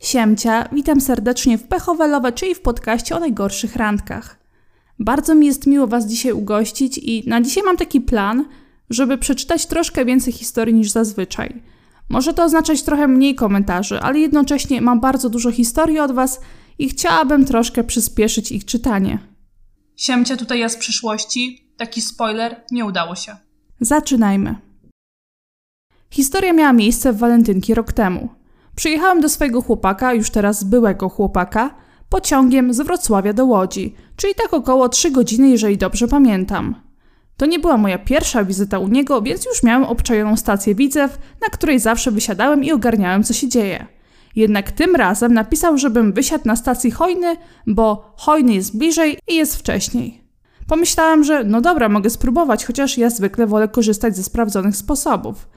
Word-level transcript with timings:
Siemcia, 0.00 0.68
witam 0.72 1.00
serdecznie 1.00 1.58
w 1.58 1.62
Pechowelowe, 1.62 2.32
czyli 2.32 2.54
w 2.54 2.60
podcaście 2.60 3.16
o 3.16 3.20
najgorszych 3.20 3.76
randkach. 3.76 4.38
Bardzo 4.98 5.34
mi 5.34 5.46
jest 5.46 5.66
miło 5.66 5.86
Was 5.86 6.06
dzisiaj 6.06 6.32
ugościć 6.32 6.98
i 6.98 7.28
na 7.28 7.40
dzisiaj 7.40 7.62
mam 7.62 7.76
taki 7.76 8.00
plan, 8.00 8.44
żeby 8.90 9.18
przeczytać 9.18 9.66
troszkę 9.66 10.04
więcej 10.04 10.32
historii 10.32 10.74
niż 10.74 10.90
zazwyczaj. 10.90 11.62
Może 12.08 12.34
to 12.34 12.44
oznaczać 12.44 12.82
trochę 12.82 13.08
mniej 13.08 13.34
komentarzy, 13.34 14.00
ale 14.00 14.18
jednocześnie 14.18 14.80
mam 14.80 15.00
bardzo 15.00 15.30
dużo 15.30 15.52
historii 15.52 15.98
od 15.98 16.12
Was 16.12 16.40
i 16.78 16.88
chciałabym 16.88 17.44
troszkę 17.44 17.84
przyspieszyć 17.84 18.52
ich 18.52 18.64
czytanie. 18.64 19.18
Siemcia 19.96 20.36
tutaj 20.36 20.58
ja 20.58 20.68
z 20.68 20.76
przyszłości. 20.76 21.72
Taki 21.76 22.02
spoiler, 22.02 22.56
nie 22.70 22.84
udało 22.84 23.14
się. 23.14 23.36
Zaczynajmy. 23.80 24.54
Historia 26.10 26.52
miała 26.52 26.72
miejsce 26.72 27.12
w 27.12 27.18
walentynki 27.18 27.74
rok 27.74 27.92
temu. 27.92 28.39
Przyjechałem 28.80 29.20
do 29.20 29.28
swojego 29.28 29.62
chłopaka, 29.62 30.14
już 30.14 30.30
teraz 30.30 30.64
byłego 30.64 31.08
chłopaka, 31.08 31.74
pociągiem 32.08 32.74
z 32.74 32.80
Wrocławia 32.80 33.32
do 33.32 33.44
Łodzi, 33.44 33.94
czyli 34.16 34.34
tak 34.34 34.54
około 34.54 34.88
3 34.88 35.10
godziny, 35.10 35.48
jeżeli 35.48 35.78
dobrze 35.78 36.08
pamiętam. 36.08 36.74
To 37.36 37.46
nie 37.46 37.58
była 37.58 37.76
moja 37.76 37.98
pierwsza 37.98 38.44
wizyta 38.44 38.78
u 38.78 38.88
niego, 38.88 39.22
więc 39.22 39.44
już 39.44 39.62
miałem 39.62 39.84
obczajoną 39.84 40.36
stację 40.36 40.74
Widzew, 40.74 41.18
na 41.42 41.48
której 41.48 41.80
zawsze 41.80 42.10
wysiadałem 42.10 42.64
i 42.64 42.72
ogarniałem, 42.72 43.24
co 43.24 43.32
się 43.32 43.48
dzieje. 43.48 43.86
Jednak 44.36 44.72
tym 44.72 44.96
razem 44.96 45.34
napisał, 45.34 45.78
żebym 45.78 46.12
wysiadł 46.12 46.44
na 46.46 46.56
stacji 46.56 46.90
Hojny, 46.90 47.36
bo 47.66 48.12
Hojny 48.16 48.54
jest 48.54 48.78
bliżej 48.78 49.18
i 49.28 49.34
jest 49.34 49.56
wcześniej. 49.56 50.24
Pomyślałem, 50.66 51.24
że 51.24 51.44
no 51.44 51.60
dobra, 51.60 51.88
mogę 51.88 52.10
spróbować, 52.10 52.64
chociaż 52.64 52.98
ja 52.98 53.10
zwykle 53.10 53.46
wolę 53.46 53.68
korzystać 53.68 54.16
ze 54.16 54.22
sprawdzonych 54.22 54.76
sposobów. 54.76 55.48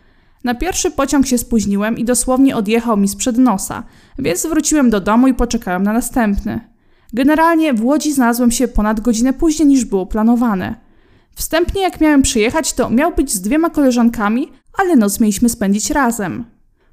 Na 0.43 0.55
pierwszy 0.55 0.91
pociąg 0.91 1.27
się 1.27 1.37
spóźniłem 1.37 1.97
i 1.97 2.05
dosłownie 2.05 2.55
odjechał 2.55 2.97
mi 2.97 3.07
sprzed 3.07 3.37
nosa, 3.37 3.83
więc 4.19 4.45
wróciłem 4.45 4.89
do 4.89 4.99
domu 4.99 5.27
i 5.27 5.33
poczekałem 5.33 5.83
na 5.83 5.93
następny. 5.93 6.59
Generalnie 7.13 7.73
w 7.73 7.85
Łodzi 7.85 8.13
znalazłem 8.13 8.51
się 8.51 8.67
ponad 8.67 8.99
godzinę 8.99 9.33
później 9.33 9.67
niż 9.67 9.85
było 9.85 10.05
planowane. 10.05 10.75
Wstępnie 11.35 11.81
jak 11.81 12.01
miałem 12.01 12.21
przyjechać, 12.21 12.73
to 12.73 12.89
miał 12.89 13.15
być 13.15 13.33
z 13.33 13.41
dwiema 13.41 13.69
koleżankami, 13.69 14.51
ale 14.77 14.95
noc 14.95 15.19
mieliśmy 15.19 15.49
spędzić 15.49 15.89
razem. 15.89 16.45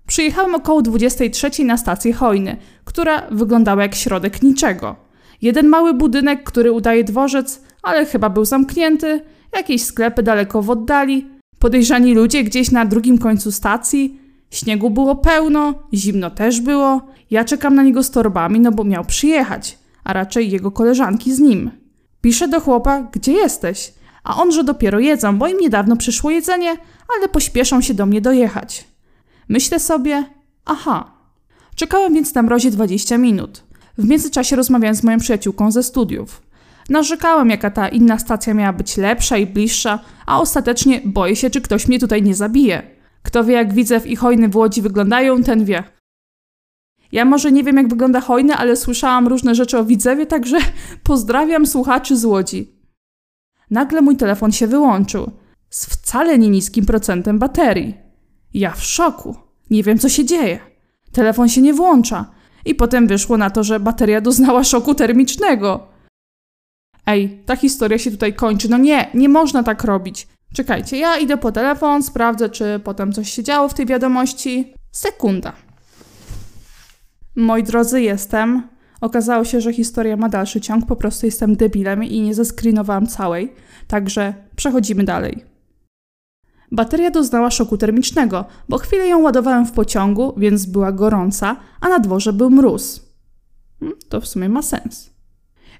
Przyjechałem 0.06 0.54
około 0.54 0.82
23 0.82 1.64
na 1.64 1.76
stację 1.76 2.12
Hojny, 2.12 2.56
która 2.84 3.22
wyglądała 3.30 3.82
jak 3.82 3.94
środek 3.94 4.42
niczego. 4.42 4.96
Jeden 5.42 5.68
mały 5.68 5.94
budynek, 5.94 6.44
który 6.44 6.72
udaje 6.72 7.04
dworzec, 7.04 7.62
ale 7.82 8.06
chyba 8.06 8.30
był 8.30 8.44
zamknięty, 8.44 9.20
jakieś 9.56 9.84
sklepy 9.84 10.22
daleko 10.22 10.62
w 10.62 10.70
oddali, 10.70 11.39
podejrzani 11.60 12.14
ludzie 12.14 12.44
gdzieś 12.44 12.70
na 12.70 12.86
drugim 12.86 13.18
końcu 13.18 13.52
stacji. 13.52 14.20
Śniegu 14.50 14.90
było 14.90 15.16
pełno, 15.16 15.74
zimno 15.94 16.30
też 16.30 16.60
było. 16.60 17.00
Ja 17.30 17.44
czekam 17.44 17.74
na 17.74 17.82
niego 17.82 18.02
z 18.02 18.10
torbami, 18.10 18.60
no 18.60 18.72
bo 18.72 18.84
miał 18.84 19.04
przyjechać, 19.04 19.78
a 20.04 20.12
raczej 20.12 20.50
jego 20.50 20.70
koleżanki 20.70 21.34
z 21.34 21.38
nim. 21.38 21.70
Piszę 22.20 22.48
do 22.48 22.60
chłopa, 22.60 23.02
gdzie 23.12 23.32
jesteś? 23.32 23.92
A 24.24 24.36
on, 24.42 24.52
że 24.52 24.64
dopiero 24.64 24.98
jedzą, 24.98 25.38
bo 25.38 25.48
im 25.48 25.58
niedawno 25.58 25.96
przyszło 25.96 26.30
jedzenie, 26.30 26.76
ale 27.18 27.28
pośpieszą 27.28 27.80
się 27.80 27.94
do 27.94 28.06
mnie 28.06 28.20
dojechać. 28.20 28.84
Myślę 29.48 29.80
sobie, 29.80 30.24
aha. 30.64 31.10
Czekałem 31.74 32.14
więc 32.14 32.34
na 32.34 32.42
mrozie 32.42 32.70
20 32.70 33.18
minut. 33.18 33.64
W 33.98 34.04
międzyczasie 34.04 34.56
rozmawiałem 34.56 34.94
z 34.94 35.04
moją 35.04 35.18
przyjaciółką 35.18 35.70
ze 35.70 35.82
studiów. 35.82 36.42
Narzekałem, 36.90 37.50
jaka 37.50 37.70
ta 37.70 37.88
inna 37.88 38.18
stacja 38.18 38.54
miała 38.54 38.72
być 38.72 38.96
lepsza 38.96 39.36
i 39.36 39.46
bliższa, 39.46 39.98
a 40.26 40.40
ostatecznie 40.40 41.00
boję 41.04 41.36
się, 41.36 41.50
czy 41.50 41.60
ktoś 41.60 41.88
mnie 41.88 41.98
tutaj 41.98 42.22
nie 42.22 42.34
zabije. 42.34 42.82
Kto 43.22 43.44
wie, 43.44 43.54
jak 43.54 43.74
Widzew 43.74 44.06
i 44.06 44.16
Hojny 44.16 44.48
w 44.48 44.56
Łodzi 44.56 44.82
wyglądają, 44.82 45.42
ten 45.42 45.64
wie. 45.64 45.84
Ja 47.12 47.24
może 47.24 47.52
nie 47.52 47.64
wiem, 47.64 47.76
jak 47.76 47.88
wygląda 47.88 48.20
Hojny, 48.20 48.54
ale 48.54 48.76
słyszałam 48.76 49.28
różne 49.28 49.54
rzeczy 49.54 49.78
o 49.78 49.84
Widzewie, 49.84 50.26
także 50.26 50.58
pozdrawiam 51.04 51.66
słuchaczy 51.66 52.16
z 52.16 52.24
Łodzi. 52.24 52.72
Nagle 53.70 54.02
mój 54.02 54.16
telefon 54.16 54.52
się 54.52 54.66
wyłączył. 54.66 55.30
Z 55.70 55.86
wcale 55.86 56.38
nie 56.38 56.50
niskim 56.50 56.86
procentem 56.86 57.38
baterii. 57.38 57.94
Ja 58.54 58.70
w 58.70 58.84
szoku. 58.84 59.36
Nie 59.70 59.82
wiem, 59.82 59.98
co 59.98 60.08
się 60.08 60.24
dzieje. 60.24 60.58
Telefon 61.12 61.48
się 61.48 61.60
nie 61.60 61.74
włącza. 61.74 62.30
I 62.64 62.74
potem 62.74 63.06
wyszło 63.06 63.36
na 63.36 63.50
to, 63.50 63.64
że 63.64 63.80
bateria 63.80 64.20
doznała 64.20 64.64
szoku 64.64 64.94
termicznego. 64.94 65.90
Ej, 67.06 67.42
ta 67.46 67.56
historia 67.56 67.98
się 67.98 68.10
tutaj 68.10 68.34
kończy. 68.34 68.70
No 68.70 68.78
nie, 68.78 69.10
nie 69.14 69.28
można 69.28 69.62
tak 69.62 69.84
robić. 69.84 70.28
Czekajcie, 70.54 70.98
ja 70.98 71.18
idę 71.18 71.36
po 71.36 71.52
telefon, 71.52 72.02
sprawdzę, 72.02 72.48
czy 72.48 72.80
potem 72.84 73.12
coś 73.12 73.32
się 73.32 73.42
działo 73.42 73.68
w 73.68 73.74
tej 73.74 73.86
wiadomości. 73.86 74.74
Sekunda. 74.92 75.52
Moi 77.36 77.62
drodzy, 77.62 78.02
jestem. 78.02 78.62
Okazało 79.00 79.44
się, 79.44 79.60
że 79.60 79.72
historia 79.72 80.16
ma 80.16 80.28
dalszy 80.28 80.60
ciąg, 80.60 80.86
po 80.86 80.96
prostu 80.96 81.26
jestem 81.26 81.56
debilem 81.56 82.04
i 82.04 82.20
nie 82.20 82.34
zeskrinowałam 82.34 83.06
całej, 83.06 83.52
także 83.88 84.34
przechodzimy 84.56 85.04
dalej. 85.04 85.44
Bateria 86.72 87.10
doznała 87.10 87.50
szoku 87.50 87.76
termicznego, 87.76 88.44
bo 88.68 88.78
chwilę 88.78 89.06
ją 89.06 89.22
ładowałem 89.22 89.66
w 89.66 89.72
pociągu, 89.72 90.34
więc 90.36 90.66
była 90.66 90.92
gorąca, 90.92 91.56
a 91.80 91.88
na 91.88 91.98
dworze 91.98 92.32
był 92.32 92.50
mróz. 92.50 93.00
Hmm, 93.80 93.98
to 94.08 94.20
w 94.20 94.26
sumie 94.26 94.48
ma 94.48 94.62
sens. 94.62 95.09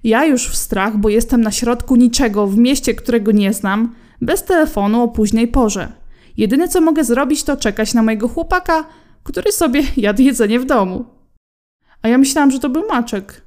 Ja 0.05 0.25
już 0.25 0.49
w 0.49 0.57
strach, 0.57 0.97
bo 0.97 1.09
jestem 1.09 1.41
na 1.41 1.51
środku 1.51 1.97
niczego, 1.97 2.47
w 2.47 2.59
mieście, 2.59 2.95
którego 2.95 3.33
nie 3.33 3.53
znam, 3.53 3.95
bez 4.21 4.45
telefonu 4.45 5.03
o 5.03 5.09
późnej 5.09 5.49
porze. 5.49 5.93
Jedyne 6.37 6.69
co 6.69 6.81
mogę 6.81 7.05
zrobić, 7.05 7.45
to 7.45 7.57
czekać 7.57 7.95
na 7.95 8.03
mojego 8.03 8.29
chłopaka, 8.29 8.85
który 9.23 9.53
sobie 9.53 9.83
jadł 9.97 10.23
jedzenie 10.23 10.61
w 10.61 10.65
domu. 10.65 11.05
A 12.03 12.09
ja 12.09 12.19
myślałam, 12.19 12.51
że 12.51 12.59
to 12.59 12.69
był 12.69 12.89
maczek. 12.89 13.43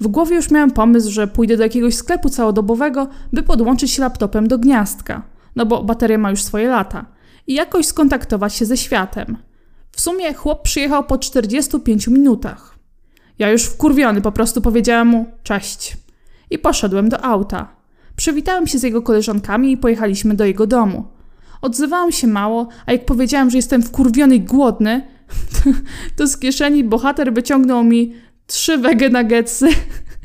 W 0.00 0.08
głowie 0.08 0.36
już 0.36 0.50
miałem 0.50 0.70
pomysł, 0.70 1.10
że 1.10 1.26
pójdę 1.26 1.56
do 1.56 1.62
jakiegoś 1.62 1.94
sklepu 1.94 2.28
całodobowego, 2.28 3.08
by 3.32 3.42
podłączyć 3.42 3.90
się 3.90 4.02
laptopem 4.02 4.48
do 4.48 4.58
gniazdka, 4.58 5.22
no 5.56 5.66
bo 5.66 5.84
bateria 5.84 6.18
ma 6.18 6.30
już 6.30 6.42
swoje 6.42 6.68
lata, 6.68 7.06
i 7.46 7.54
jakoś 7.54 7.86
skontaktować 7.86 8.54
się 8.54 8.66
ze 8.66 8.76
światem. 8.76 9.36
W 9.92 10.00
sumie 10.00 10.34
chłop 10.34 10.62
przyjechał 10.62 11.04
po 11.04 11.18
45 11.18 12.08
minutach. 12.08 12.77
Ja 13.38 13.50
już 13.50 13.64
wkurwiony 13.64 14.20
po 14.20 14.32
prostu 14.32 14.62
powiedziałem 14.62 15.08
mu 15.08 15.26
cześć 15.42 15.96
i 16.50 16.58
poszedłem 16.58 17.08
do 17.08 17.24
auta. 17.24 17.68
Przywitałem 18.16 18.66
się 18.66 18.78
z 18.78 18.82
jego 18.82 19.02
koleżankami 19.02 19.72
i 19.72 19.76
pojechaliśmy 19.76 20.34
do 20.34 20.44
jego 20.44 20.66
domu. 20.66 21.04
Odzywałam 21.62 22.12
się 22.12 22.26
mało, 22.26 22.68
a 22.86 22.92
jak 22.92 23.04
powiedziałam, 23.04 23.50
że 23.50 23.58
jestem 23.58 23.82
wkurwiony 23.82 24.34
i 24.34 24.40
głodny, 24.40 25.08
to 26.16 26.26
z 26.26 26.38
kieszeni 26.38 26.84
bohater 26.84 27.32
wyciągnął 27.32 27.84
mi 27.84 28.14
trzy 28.46 28.78
wege 28.78 29.10
nuggetsy 29.10 29.68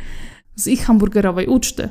z 0.55 0.67
ich 0.67 0.85
hamburgerowej 0.85 1.47
uczty. 1.47 1.89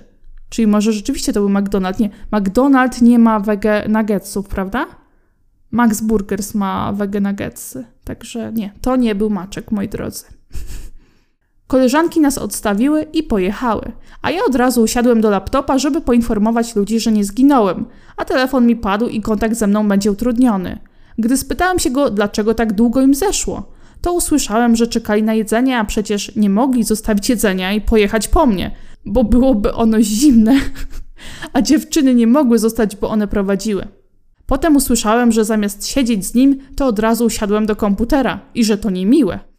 Czyli 0.49 0.67
może 0.67 0.93
rzeczywiście 0.93 1.33
to 1.33 1.41
był 1.41 1.49
McDonald's. 1.49 2.01
Nie, 2.01 2.11
McDonald's 2.33 3.03
nie 3.03 3.19
ma 3.19 3.41
wege 3.41 3.89
nuggetsów, 3.89 4.49
prawda? 4.49 4.87
Max 5.71 6.01
Burgers 6.01 6.55
ma 6.55 6.93
wege 6.93 7.21
nuggetsy. 7.21 7.85
Także 8.05 8.53
nie, 8.53 8.73
to 8.81 8.97
nie 8.97 9.15
był 9.15 9.31
maczek, 9.31 9.71
moi 9.71 9.89
drodzy. 9.89 10.25
Koleżanki 11.73 12.21
nas 12.21 12.39
odstawiły 12.39 13.07
i 13.13 13.23
pojechały, 13.23 13.93
a 14.23 14.31
ja 14.31 14.41
od 14.49 14.55
razu 14.55 14.83
usiadłem 14.83 15.21
do 15.21 15.31
laptopa, 15.31 15.79
żeby 15.79 16.01
poinformować 16.01 16.77
ludzi, 16.77 17.01
że 17.01 17.13
nie 17.13 17.25
zginąłem, 17.25 17.87
a 18.17 18.25
telefon 18.25 18.67
mi 18.67 18.77
padł 18.77 19.09
i 19.09 19.21
kontakt 19.21 19.57
ze 19.57 19.67
mną 19.67 19.89
będzie 19.89 20.13
utrudniony. 20.13 20.79
Gdy 21.19 21.37
spytałem 21.37 21.79
się 21.79 21.91
go, 21.91 22.11
dlaczego 22.11 22.55
tak 22.55 22.73
długo 22.73 23.01
im 23.01 23.15
zeszło, 23.15 23.73
to 24.01 24.13
usłyszałem, 24.13 24.77
że 24.77 24.87
czekali 24.87 25.23
na 25.23 25.35
jedzenie, 25.35 25.79
a 25.79 25.85
przecież 25.85 26.37
nie 26.37 26.51
mogli 26.51 26.85
zostawić 26.85 27.29
jedzenia 27.29 27.73
i 27.73 27.81
pojechać 27.81 28.29
po 28.29 28.47
mnie, 28.47 28.71
bo 29.05 29.25
byłoby 29.25 29.75
ono 29.75 30.03
zimne, 30.03 30.55
a 31.53 31.63
dziewczyny 31.63 32.15
nie 32.15 32.27
mogły 32.27 32.59
zostać, 32.59 32.97
bo 32.97 33.11
one 33.11 33.29
prowadziły. 33.29 33.87
Potem 34.47 34.77
usłyszałem, 34.77 35.33
że 35.33 35.45
zamiast 35.45 35.87
siedzieć 35.87 36.27
z 36.27 36.35
nim, 36.35 36.59
to 36.77 36.87
od 36.87 36.99
razu 36.99 37.25
usiadłem 37.25 37.67
do 37.67 37.77
komputera 37.77 38.41
i 38.55 38.65
że 38.65 38.79
to 38.79 38.91
niemiłe. 38.91 39.52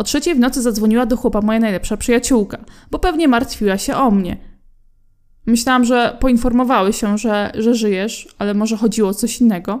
O 0.00 0.02
trzeciej 0.02 0.34
w 0.34 0.38
nocy 0.38 0.62
zadzwoniła 0.62 1.06
do 1.06 1.16
chłopa 1.16 1.40
moja 1.40 1.60
najlepsza 1.60 1.96
przyjaciółka, 1.96 2.58
bo 2.90 2.98
pewnie 2.98 3.28
martwiła 3.28 3.78
się 3.78 3.96
o 3.96 4.10
mnie. 4.10 4.36
Myślałam, 5.46 5.84
że 5.84 6.16
poinformowały 6.20 6.92
się, 6.92 7.18
że, 7.18 7.52
że 7.54 7.74
żyjesz, 7.74 8.28
ale 8.38 8.54
może 8.54 8.76
chodziło 8.76 9.08
o 9.08 9.14
coś 9.14 9.40
innego. 9.40 9.80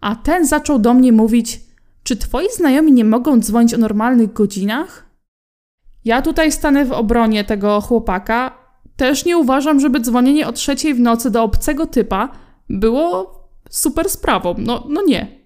A 0.00 0.16
ten 0.16 0.46
zaczął 0.46 0.78
do 0.78 0.94
mnie 0.94 1.12
mówić: 1.12 1.60
Czy 2.02 2.16
twoi 2.16 2.46
znajomi 2.56 2.92
nie 2.92 3.04
mogą 3.04 3.40
dzwonić 3.40 3.74
o 3.74 3.78
normalnych 3.78 4.32
godzinach? 4.32 5.06
Ja 6.04 6.22
tutaj 6.22 6.52
stanę 6.52 6.84
w 6.84 6.92
obronie 6.92 7.44
tego 7.44 7.80
chłopaka. 7.80 8.58
Też 8.96 9.24
nie 9.24 9.38
uważam, 9.38 9.80
żeby 9.80 10.00
dzwonienie 10.00 10.46
o 10.46 10.52
trzeciej 10.52 10.94
w 10.94 11.00
nocy 11.00 11.30
do 11.30 11.42
obcego 11.42 11.86
typa 11.86 12.28
było 12.70 13.40
super 13.70 14.10
sprawą. 14.10 14.54
No, 14.58 14.86
no 14.88 15.02
nie. 15.06 15.41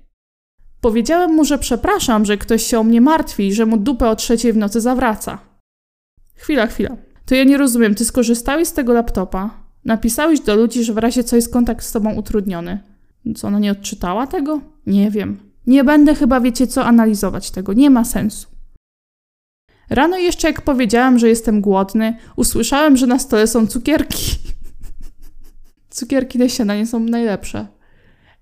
Powiedziałem 0.86 1.34
mu, 1.34 1.44
że 1.44 1.58
przepraszam, 1.58 2.24
że 2.24 2.36
ktoś 2.36 2.62
się 2.62 2.78
o 2.78 2.84
mnie 2.84 3.00
martwi 3.00 3.46
i 3.46 3.54
że 3.54 3.66
mu 3.66 3.76
dupę 3.76 4.08
o 4.08 4.16
trzeciej 4.16 4.52
w 4.52 4.56
nocy 4.56 4.80
zawraca. 4.80 5.38
Chwila, 6.34 6.66
chwila. 6.66 6.96
To 7.24 7.34
ja 7.34 7.44
nie 7.44 7.56
rozumiem, 7.56 7.94
ty 7.94 8.04
skorzystałeś 8.04 8.68
z 8.68 8.72
tego 8.72 8.92
laptopa, 8.92 9.50
napisałeś 9.84 10.40
do 10.40 10.56
ludzi, 10.56 10.84
że 10.84 10.92
w 10.94 10.98
razie 10.98 11.24
co 11.24 11.36
jest 11.36 11.52
kontakt 11.52 11.84
z 11.84 11.92
tobą 11.92 12.14
utrudniony. 12.14 12.78
Co, 13.36 13.48
ona 13.48 13.58
nie 13.58 13.72
odczytała 13.72 14.26
tego? 14.26 14.60
Nie 14.86 15.10
wiem. 15.10 15.40
Nie 15.66 15.84
będę 15.84 16.14
chyba, 16.14 16.40
wiecie 16.40 16.66
co, 16.66 16.84
analizować 16.84 17.50
tego. 17.50 17.72
Nie 17.72 17.90
ma 17.90 18.04
sensu. 18.04 18.48
Rano 19.90 20.16
jeszcze 20.16 20.48
jak 20.48 20.62
powiedziałam, 20.62 21.18
że 21.18 21.28
jestem 21.28 21.60
głodny, 21.60 22.16
usłyszałem, 22.36 22.96
że 22.96 23.06
na 23.06 23.18
stole 23.18 23.46
są 23.46 23.66
cukierki. 23.66 24.36
cukierki 25.90 26.38
na 26.38 26.48
śniadanie 26.48 26.86
są 26.86 27.00
najlepsze. 27.00 27.66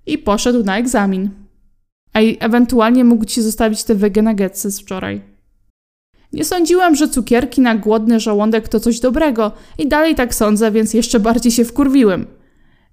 I 0.07 0.19
poszedł 0.19 0.65
na 0.65 0.79
egzamin. 0.79 1.44
A 2.15 2.19
ewentualnie 2.21 3.05
mógł 3.05 3.25
ci 3.25 3.43
zostawić 3.43 3.85
te 3.85 3.95
wegenagetsy 3.95 4.71
z 4.71 4.81
wczoraj. 4.81 5.21
Nie 6.33 6.45
sądziłam, 6.45 6.95
że 6.95 7.09
cukierki 7.09 7.61
na 7.61 7.75
głodny 7.75 8.21
żołądek 8.21 8.69
to 8.69 8.81
coś 8.81 9.01
dobrego 9.01 9.53
i 9.79 9.89
dalej 9.89 10.15
tak 10.15 10.35
sądzę, 10.35 10.71
więc 10.71 10.95
jeszcze 10.95 11.21
bardziej 11.21 11.53
się 11.53 11.65
wkurwiłem. 11.65 12.27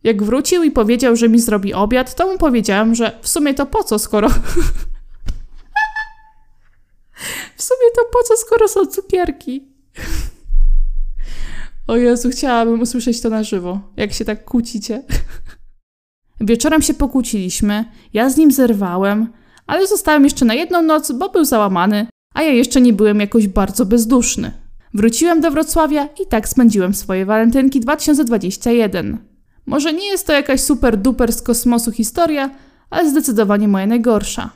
Jak 0.04 0.24
wrócił 0.24 0.64
i 0.64 0.72
powiedział, 0.72 1.16
że 1.16 1.30
mi 1.30 1.40
zrobi 1.40 1.74
obiad, 1.74 2.16
to 2.16 2.32
mu 2.32 2.38
powiedziałam, 2.38 2.96
że 2.96 3.20
w 3.22 3.28
sumie 3.28 3.54
to 3.54 3.66
po 3.66 3.84
co, 3.84 4.00
skoro 4.00 4.30
W 7.58 7.64
sumie 7.64 7.92
to 7.96 8.02
po 8.14 8.24
co, 8.24 8.38
skoro 8.38 8.68
są 8.68 8.86
cukierki? 8.86 9.68
O 11.88 11.98
Jezu, 11.98 12.30
chciałabym 12.30 12.82
usłyszeć 12.82 13.22
to 13.22 13.30
na 13.30 13.44
żywo, 13.44 13.80
jak 13.98 14.14
się 14.14 14.26
tak 14.26 14.46
kłócicie. 14.46 15.04
Wieczorem 16.42 16.82
się 16.82 16.94
pokłóciliśmy, 16.94 17.86
ja 18.14 18.30
z 18.30 18.38
nim 18.38 18.52
zerwałem, 18.52 19.28
ale 19.68 19.88
zostałem 19.88 20.24
jeszcze 20.24 20.46
na 20.46 20.54
jedną 20.54 20.82
noc, 20.82 21.12
bo 21.12 21.30
był 21.30 21.46
załamany, 21.46 22.08
a 22.34 22.42
ja 22.42 22.52
jeszcze 22.52 22.82
nie 22.82 22.94
byłem 22.94 23.20
jakoś 23.20 23.48
bardzo 23.48 23.86
bezduszny. 23.86 24.52
Wróciłem 24.94 25.42
do 25.42 25.52
Wrocławia 25.52 26.10
i 26.24 26.28
tak 26.28 26.50
spędziłem 26.50 26.94
swoje 26.94 27.26
walentynki 27.26 27.80
2021. 27.80 29.18
Może 29.66 29.94
nie 29.94 30.08
jest 30.08 30.28
to 30.28 30.34
jakaś 30.34 30.62
super 30.62 30.98
duper 30.98 31.34
z 31.34 31.42
kosmosu 31.42 31.92
historia, 31.92 32.50
ale 32.90 33.10
zdecydowanie 33.10 33.68
moja 33.68 33.86
najgorsza. 33.86 34.50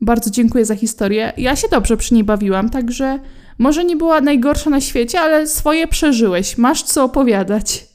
Bardzo 0.00 0.30
dziękuję 0.30 0.64
za 0.64 0.76
historię. 0.76 1.32
Ja 1.36 1.56
się 1.56 1.68
dobrze 1.68 1.96
przy 1.96 2.14
niej 2.14 2.24
bawiłam, 2.24 2.70
także 2.70 3.18
może 3.58 3.84
nie 3.84 3.96
była 3.96 4.20
najgorsza 4.20 4.70
na 4.70 4.80
świecie, 4.80 5.20
ale 5.20 5.46
swoje 5.46 5.88
przeżyłeś. 5.88 6.58
Masz 6.58 6.82
co 6.82 7.04
opowiadać. 7.04 7.93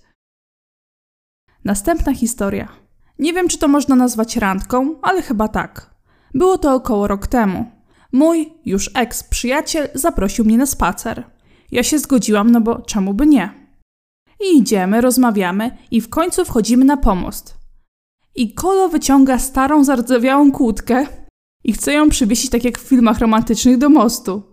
Następna 1.66 2.14
historia. 2.14 2.68
Nie 3.20 3.34
wiem, 3.34 3.48
czy 3.48 3.58
to 3.58 3.68
można 3.68 3.96
nazwać 3.96 4.38
randką, 4.38 4.96
ale 5.02 5.22
chyba 5.22 5.48
tak. 5.48 5.96
Było 6.34 6.58
to 6.58 6.74
około 6.74 7.08
rok 7.08 7.28
temu. 7.28 7.66
Mój, 8.12 8.54
już 8.66 8.92
ex-przyjaciel 8.94 9.90
zaprosił 9.94 10.46
mnie 10.46 10.58
na 10.58 10.66
spacer. 10.66 11.24
Ja 11.72 11.84
się 11.84 12.00
zgodziłam, 12.00 12.52
no 12.52 12.62
bo 12.62 12.82
czemu 12.82 13.14
by 13.14 13.28
nie? 13.28 13.54
I 14.40 14.58
idziemy, 14.58 15.02
rozmawiamy 15.02 15.78
i 15.92 16.02
w 16.02 16.10
końcu 16.10 16.46
wchodzimy 16.46 16.86
na 16.86 16.98
pomost. 16.98 17.58
I 18.36 18.54
Kolo 18.54 18.90
wyciąga 18.90 19.40
starą, 19.40 19.84
zardzewiałą 19.84 20.52
kłódkę 20.52 21.06
i 21.64 21.74
chce 21.74 21.94
ją 21.94 22.10
przywiesić 22.10 22.50
tak 22.50 22.64
jak 22.64 22.80
w 22.80 22.88
filmach 22.88 23.20
romantycznych 23.20 23.78
do 23.78 23.90
mostu. 23.90 24.44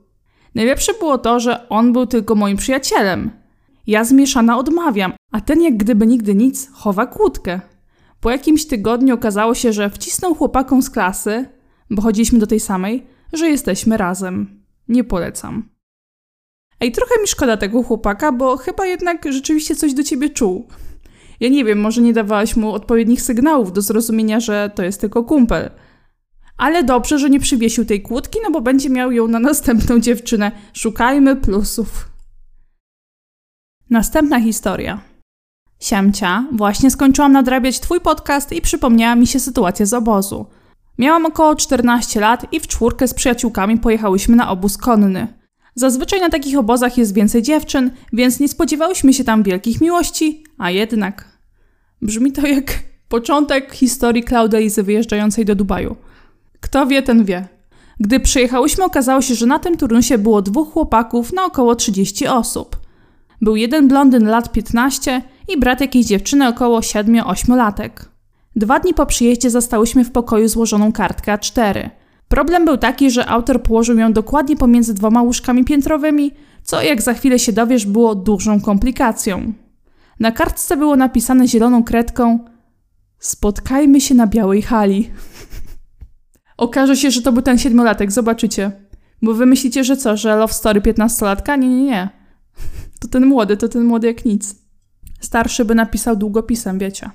Najlepsze 0.55 0.93
było 0.95 1.19
to, 1.19 1.41
że 1.41 1.69
on 1.69 1.93
był 1.93 2.07
tylko 2.07 2.35
moim 2.35 2.57
przyjacielem. 2.57 3.31
Ja 3.87 4.05
zmieszana 4.05 4.59
odmawiam, 4.59 5.13
a 5.33 5.41
ten 5.41 5.63
jak 5.63 5.77
gdyby 5.77 6.07
nigdy 6.07 6.35
nic 6.35 6.71
chowa 6.73 7.07
kłódkę. 7.07 7.61
Po 8.21 8.31
jakimś 8.31 8.67
tygodniu 8.67 9.15
okazało 9.15 9.55
się, 9.55 9.73
że 9.73 9.91
wcisnął 9.91 10.35
chłopakom 10.35 10.83
z 10.83 10.91
klasy, 10.91 11.47
bo 11.91 12.03
chodziliśmy 12.03 12.39
do 12.39 12.47
tej 12.47 12.61
samej, 12.61 13.07
że 13.33 13.49
jesteśmy 13.49 13.97
razem. 13.97 14.65
Nie 14.89 15.05
polecam. 15.05 15.69
Ej, 16.81 16.93
trochę 16.93 17.21
mi 17.21 17.27
szkoda 17.27 17.57
tego 17.57 17.83
chłopaka, 17.83 18.33
bo 18.33 18.57
chyba 18.57 18.87
jednak 18.87 19.33
rzeczywiście 19.33 19.77
coś 19.77 19.95
do 19.95 20.03
ciebie 20.03 20.31
czuł. 20.31 20.69
Ja 21.41 21.49
nie 21.49 21.65
wiem, 21.65 21.81
może 21.81 22.03
nie 22.03 22.13
dawałaś 22.13 22.57
mu 22.57 22.73
odpowiednich 22.73 23.23
sygnałów 23.23 23.73
do 23.73 23.83
zrozumienia, 23.83 24.41
że 24.41 24.71
to 24.75 24.83
jest 24.83 25.01
tylko 25.01 25.25
kumpel– 25.25 25.71
ale 26.57 26.85
dobrze, 26.85 27.19
że 27.19 27.31
nie 27.31 27.41
przywiesił 27.41 27.85
tej 27.85 28.03
kłódki, 28.03 28.39
no 28.43 28.51
bo 28.51 28.61
będzie 28.61 28.91
miał 28.91 29.13
ją 29.13 29.29
na 29.29 29.39
następną 29.39 30.01
dziewczynę. 30.01 30.53
Szukajmy 30.73 31.37
plusów. 31.37 32.16
Następna 33.91 34.41
historia. 34.41 35.01
Siemcia, 35.81 36.45
właśnie 36.53 36.91
skończyłam 36.91 37.33
nadrabiać 37.33 37.81
twój 37.81 38.01
podcast 38.01 38.53
i 38.53 38.61
przypomniała 38.61 39.15
mi 39.15 39.27
się 39.27 39.41
sytuacja 39.41 39.87
z 39.87 39.95
obozu. 39.95 40.47
Miałam 40.99 41.27
około 41.27 41.55
14 41.55 42.21
lat 42.21 42.53
i 42.53 42.61
w 42.61 42.67
czwórkę 42.67 43.09
z 43.09 43.15
przyjaciółkami 43.15 43.79
pojechałyśmy 43.79 44.37
na 44.37 44.51
obóz 44.51 44.79
konny. 44.79 45.27
Zazwyczaj 45.75 46.21
na 46.21 46.29
takich 46.29 46.59
obozach 46.59 46.99
jest 46.99 47.15
więcej 47.15 47.43
dziewczyn, 47.43 47.91
więc 48.13 48.41
nie 48.41 48.49
spodziewałyśmy 48.49 49.13
się 49.13 49.25
tam 49.25 49.43
wielkich 49.43 49.81
miłości, 49.81 50.45
a 50.59 50.71
jednak. 50.71 51.39
Brzmi 52.03 52.33
to 52.33 52.47
jak 52.47 52.79
początek 53.09 53.73
historii 53.73 54.25
Claudelizy 54.25 54.83
wyjeżdżającej 54.83 55.45
do 55.45 55.55
Dubaju. 55.55 55.97
Kto 56.61 56.87
wie, 56.87 57.03
ten 57.03 57.25
wie. 57.25 57.49
Gdy 58.01 58.21
przyjechałyśmy, 58.21 58.85
okazało 58.85 59.23
się, 59.23 59.35
że 59.35 59.47
na 59.47 59.59
tym 59.59 59.77
turnusie 59.77 60.19
było 60.19 60.43
dwóch 60.43 60.73
chłopaków 60.73 61.33
na 61.33 61.45
około 61.45 61.75
30 61.75 62.27
osób. 62.27 62.86
Był 63.43 63.57
jeden 63.57 63.89
blondyn 63.89 64.27
lat 64.27 64.53
15 64.53 65.23
i 65.49 65.61
brat 65.61 65.81
jakiejś 65.81 66.07
dziewczyny 66.07 66.49
około 66.49 66.81
7-8 66.81 67.57
latek. 67.57 68.09
Dwa 68.57 68.81
dni 68.81 68.95
po 68.95 69.07
przyjeździe 69.07 69.51
zastałyśmy 69.51 70.05
w 70.05 70.13
pokoju 70.13 70.49
złożoną 70.49 70.93
kartkę 70.93 71.37
A4. 71.37 71.91
Problem 72.29 72.65
był 72.65 72.77
taki, 72.77 73.11
że 73.11 73.27
autor 73.27 73.63
położył 73.63 73.99
ją 73.99 74.13
dokładnie 74.13 74.57
pomiędzy 74.57 74.95
dwoma 74.95 75.23
łóżkami 75.23 75.65
piętrowymi, 75.65 76.33
co 76.63 76.83
jak 76.83 77.03
za 77.03 77.15
chwilę 77.15 77.39
się 77.39 77.53
dowiesz 77.53 77.87
było 77.87 78.15
dużą 78.15 78.61
komplikacją. 78.61 79.53
Na 80.21 80.33
kartce 80.33 80.77
było 80.77 80.97
napisane 80.97 81.49
zieloną 81.49 81.85
kredką 81.85 82.39
Spotkajmy 83.19 84.01
się 84.01 84.15
na 84.15 84.27
białej 84.27 84.63
hali. 84.63 85.11
Okaże 86.57 86.97
się, 86.97 87.11
że 87.11 87.23
to 87.23 87.33
był 87.33 87.43
ten 87.43 87.59
siedmiolatek, 87.59 88.13
zobaczycie. 88.13 88.73
Bo 89.23 89.35
wy 89.35 89.47
myślicie, 89.47 89.85
że 89.85 89.97
co, 89.97 90.17
że 90.17 90.37
love 90.37 90.53
story 90.53 90.81
piętnastolatka? 90.81 91.57
Nie, 91.57 91.69
nie, 91.69 91.85
nie. 91.85 92.16
To 93.07 93.11
ten 93.11 93.27
młody, 93.27 93.57
to 93.57 93.69
ten 93.69 93.85
młody 93.85 94.07
jak 94.07 94.25
nic. 94.25 94.55
Starszy 95.21 95.65
by 95.65 95.75
napisał 95.75 96.17
długopisem, 96.17 96.79
wiecie. 96.79 97.11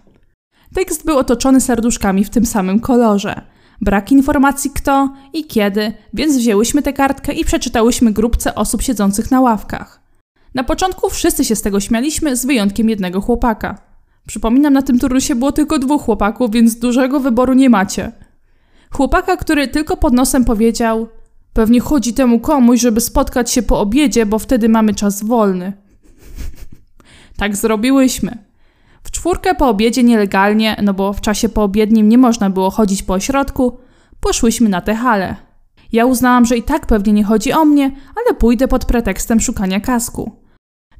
Tekst 0.74 1.06
był 1.06 1.18
otoczony 1.18 1.62
serduszkami 1.62 2.24
w 2.24 2.30
tym 2.30 2.46
samym 2.46 2.80
kolorze. 2.80 3.42
Brak 3.82 4.12
informacji 4.12 4.72
kto 4.76 5.14
i 5.34 5.48
kiedy, 5.48 5.94
więc 6.14 6.38
wzięłyśmy 6.38 6.82
tę 6.82 6.94
kartkę 6.94 7.34
i 7.34 7.46
przeczytałyśmy 7.46 8.12
grupce 8.12 8.56
osób 8.56 8.82
siedzących 8.82 9.32
na 9.32 9.42
ławkach. 9.42 10.02
Na 10.56 10.64
początku 10.64 11.10
wszyscy 11.10 11.46
się 11.46 11.56
z 11.56 11.62
tego 11.62 11.80
śmialiśmy, 11.80 12.36
z 12.36 12.46
wyjątkiem 12.46 12.90
jednego 12.90 13.22
chłopaka. 13.22 13.82
Przypominam, 14.28 14.74
na 14.74 14.82
tym 14.82 15.00
turnusie 15.00 15.36
było 15.36 15.52
tylko 15.52 15.80
dwóch 15.80 16.02
chłopaków, 16.02 16.52
więc 16.52 16.80
dużego 16.80 17.20
wyboru 17.20 17.54
nie 17.54 17.70
macie. 17.70 18.12
Chłopaka, 18.92 19.38
który 19.38 19.68
tylko 19.68 19.98
pod 19.98 20.14
nosem 20.14 20.46
powiedział: 20.46 21.08
Pewnie 21.53 21.80
chodzi 21.80 22.13
temu 22.13 22.39
komuś, 22.39 22.80
żeby 22.80 23.01
spotkać 23.01 23.52
się 23.52 23.61
po 23.61 23.80
obiedzie, 23.80 24.26
bo 24.26 24.40
wtedy 24.40 24.69
mamy 24.69 24.94
czas 24.94 25.23
wolny. 25.23 25.73
tak 27.37 27.56
zrobiłyśmy. 27.56 28.52
W 29.04 29.11
czwórkę 29.11 29.56
po 29.56 29.69
obiedzie 29.69 30.04
nielegalnie, 30.04 30.78
no 30.83 30.94
bo 30.94 31.14
w 31.14 31.21
czasie 31.21 31.49
poobiednim 31.49 32.09
nie 32.09 32.18
można 32.18 32.49
było 32.49 32.69
chodzić 32.69 33.04
po 33.04 33.14
ośrodku, 33.14 33.78
poszłyśmy 34.19 34.69
na 34.69 34.81
tę 34.81 34.95
halę. 34.95 35.35
Ja 35.92 36.06
uznałam, 36.06 36.45
że 36.45 36.57
i 36.57 36.64
tak 36.64 36.85
pewnie 36.85 37.14
nie 37.14 37.23
chodzi 37.23 37.54
o 37.54 37.66
mnie, 37.66 37.92
ale 38.16 38.35
pójdę 38.35 38.68
pod 38.68 38.85
pretekstem 38.85 39.40
szukania 39.40 39.80
kasku. 39.80 40.31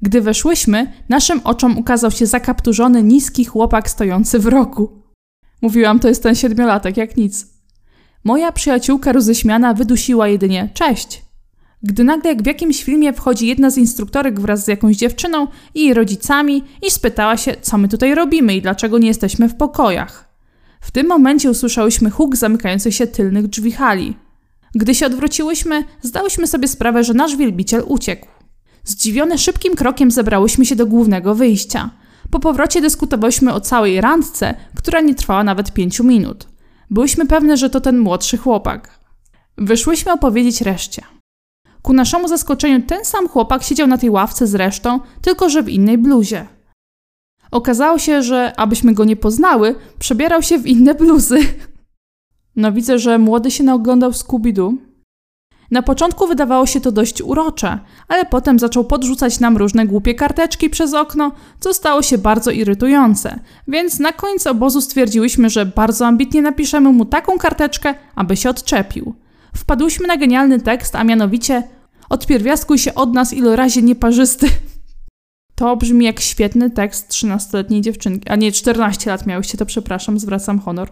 Gdy 0.02 0.22
weszłyśmy, 0.22 0.94
naszym 1.10 1.42
oczom 1.44 1.78
ukazał 1.78 2.12
się 2.12 2.26
zakapturzony, 2.26 3.04
niski 3.04 3.46
chłopak 3.46 3.90
stojący 3.90 4.40
w 4.40 4.46
roku. 4.46 5.02
Mówiłam, 5.62 6.00
to 6.00 6.08
jest 6.08 6.24
ten 6.24 6.36
siedmiolatek, 6.36 6.98
jak 6.98 7.18
nic. 7.18 7.51
Moja 8.24 8.52
przyjaciółka 8.52 9.12
roześmiana 9.12 9.74
wydusiła 9.74 10.28
jedynie 10.28 10.70
cześć. 10.74 11.22
Gdy 11.84 12.04
nagle 12.04 12.30
jak 12.30 12.44
w 12.44 12.46
jakimś 12.46 12.84
filmie 12.84 13.14
wchodzi 13.14 13.48
jedna 13.48 13.70
z 13.70 13.78
instruktorek 13.78 14.40
wraz 14.40 14.66
z 14.66 14.68
jakąś 14.68 14.96
dziewczyną 14.98 15.48
i 15.76 15.84
jej 15.84 15.94
rodzicami 15.94 16.64
i 16.88 16.92
spytała 16.92 17.38
się, 17.38 17.56
co 17.62 17.78
my 17.78 17.88
tutaj 17.88 18.16
robimy 18.16 18.56
i 18.56 18.62
dlaczego 18.62 18.98
nie 18.98 19.08
jesteśmy 19.08 19.50
w 19.50 19.56
pokojach. 19.56 20.32
W 20.82 20.92
tym 20.92 21.08
momencie 21.08 21.52
usłyszałyśmy 21.52 22.10
huk 22.10 22.36
zamykających 22.36 22.96
się 22.96 23.08
tylnych 23.08 23.48
drzwi 23.48 23.72
hali. 23.72 24.18
Gdy 24.76 24.96
się 24.96 25.06
odwróciłyśmy, 25.06 25.84
zdałyśmy 26.02 26.48
sobie 26.48 26.68
sprawę, 26.68 27.04
że 27.04 27.14
nasz 27.14 27.36
wielbiciel 27.36 27.84
uciekł. 27.88 28.28
Zdziwione 28.84 29.38
szybkim 29.38 29.76
krokiem 29.76 30.12
zebrałyśmy 30.12 30.66
się 30.66 30.76
do 30.76 30.86
głównego 30.86 31.36
wyjścia. 31.36 31.90
Po 32.32 32.40
powrocie 32.40 32.82
dyskutowałyśmy 32.82 33.54
o 33.54 33.62
całej 33.62 34.02
randce, 34.02 34.56
która 34.76 35.02
nie 35.02 35.16
trwała 35.16 35.44
nawet 35.44 35.74
pięciu 35.74 36.04
minut. 36.04 36.51
Byłyśmy 36.92 37.26
pewne, 37.26 37.58
że 37.58 37.70
to 37.70 37.82
ten 37.82 38.00
młodszy 38.00 38.38
chłopak. 38.38 39.00
Wyszłyśmy 39.58 40.12
opowiedzieć 40.12 40.62
reszcie. 40.62 41.02
Ku 41.82 41.94
naszemu 41.94 42.28
zaskoczeniu 42.28 42.82
ten 42.82 43.06
sam 43.06 43.28
chłopak 43.28 43.64
siedział 43.64 43.88
na 43.88 43.98
tej 43.98 44.10
ławce 44.10 44.48
z 44.48 44.56
resztą, 44.56 45.00
tylko 45.22 45.50
że 45.50 45.64
w 45.64 45.70
innej 45.70 45.98
bluzie. 45.98 46.48
Okazało 47.52 48.00
się, 48.00 48.24
że 48.24 48.54
abyśmy 48.58 48.94
go 48.94 49.06
nie 49.06 49.16
poznały, 49.16 49.76
przebierał 50.00 50.42
się 50.42 50.60
w 50.60 50.68
inne 50.68 50.96
bluzy. 50.96 51.40
No 52.56 52.72
widzę, 52.72 53.00
że 53.00 53.20
młody 53.20 53.52
się 53.52 53.64
naoglądał 53.64 54.12
Scooby-Doo. 54.12 54.76
Na 55.72 55.82
początku 55.82 56.28
wydawało 56.28 56.66
się 56.66 56.82
to 56.82 56.92
dość 56.92 57.22
urocze, 57.22 57.80
ale 58.08 58.26
potem 58.26 58.60
zaczął 58.60 58.84
podrzucać 58.84 59.40
nam 59.40 59.58
różne 59.58 59.86
głupie 59.86 60.16
karteczki 60.16 60.70
przez 60.70 60.94
okno, 60.94 61.32
co 61.60 61.74
stało 61.74 62.02
się 62.02 62.18
bardzo 62.18 62.52
irytujące, 62.52 63.40
więc 63.68 64.00
na 64.00 64.14
końcu 64.14 64.50
obozu 64.50 64.82
stwierdziłyśmy, 64.82 65.50
że 65.50 65.66
bardzo 65.66 66.06
ambitnie 66.06 66.42
napiszemy 66.42 66.92
mu 66.92 67.06
taką 67.06 67.38
karteczkę, 67.38 67.94
aby 68.16 68.38
się 68.38 68.50
odczepił. 68.50 69.16
Wpadłyśmy 69.56 70.08
na 70.08 70.18
genialny 70.18 70.60
tekst, 70.60 70.96
a 70.96 71.04
mianowicie 71.04 71.64
Odpierwiastkuj 72.12 72.78
się 72.78 72.96
od 72.96 73.14
nas, 73.14 73.34
ilorazie 73.34 73.82
nieparzysty. 73.82 74.48
To 75.56 75.78
brzmi 75.78 76.06
jak 76.06 76.20
świetny 76.20 76.70
tekst 76.70 77.10
13-letniej 77.10 77.82
dziewczynki. 77.82 78.30
A 78.30 78.36
nie, 78.36 78.52
14 78.52 79.10
lat 79.10 79.28
miałyście, 79.28 79.58
to 79.58 79.66
przepraszam, 79.66 80.20
zwracam 80.20 80.60
honor. 80.60 80.92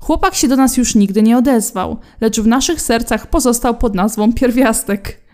Chłopak 0.00 0.34
się 0.34 0.48
do 0.48 0.56
nas 0.56 0.76
już 0.76 0.94
nigdy 0.94 1.22
nie 1.22 1.38
odezwał, 1.38 1.98
lecz 2.20 2.40
w 2.40 2.46
naszych 2.46 2.80
sercach 2.80 3.26
pozostał 3.26 3.74
pod 3.74 3.94
nazwą 3.94 4.32
Pierwiastek. 4.32 5.28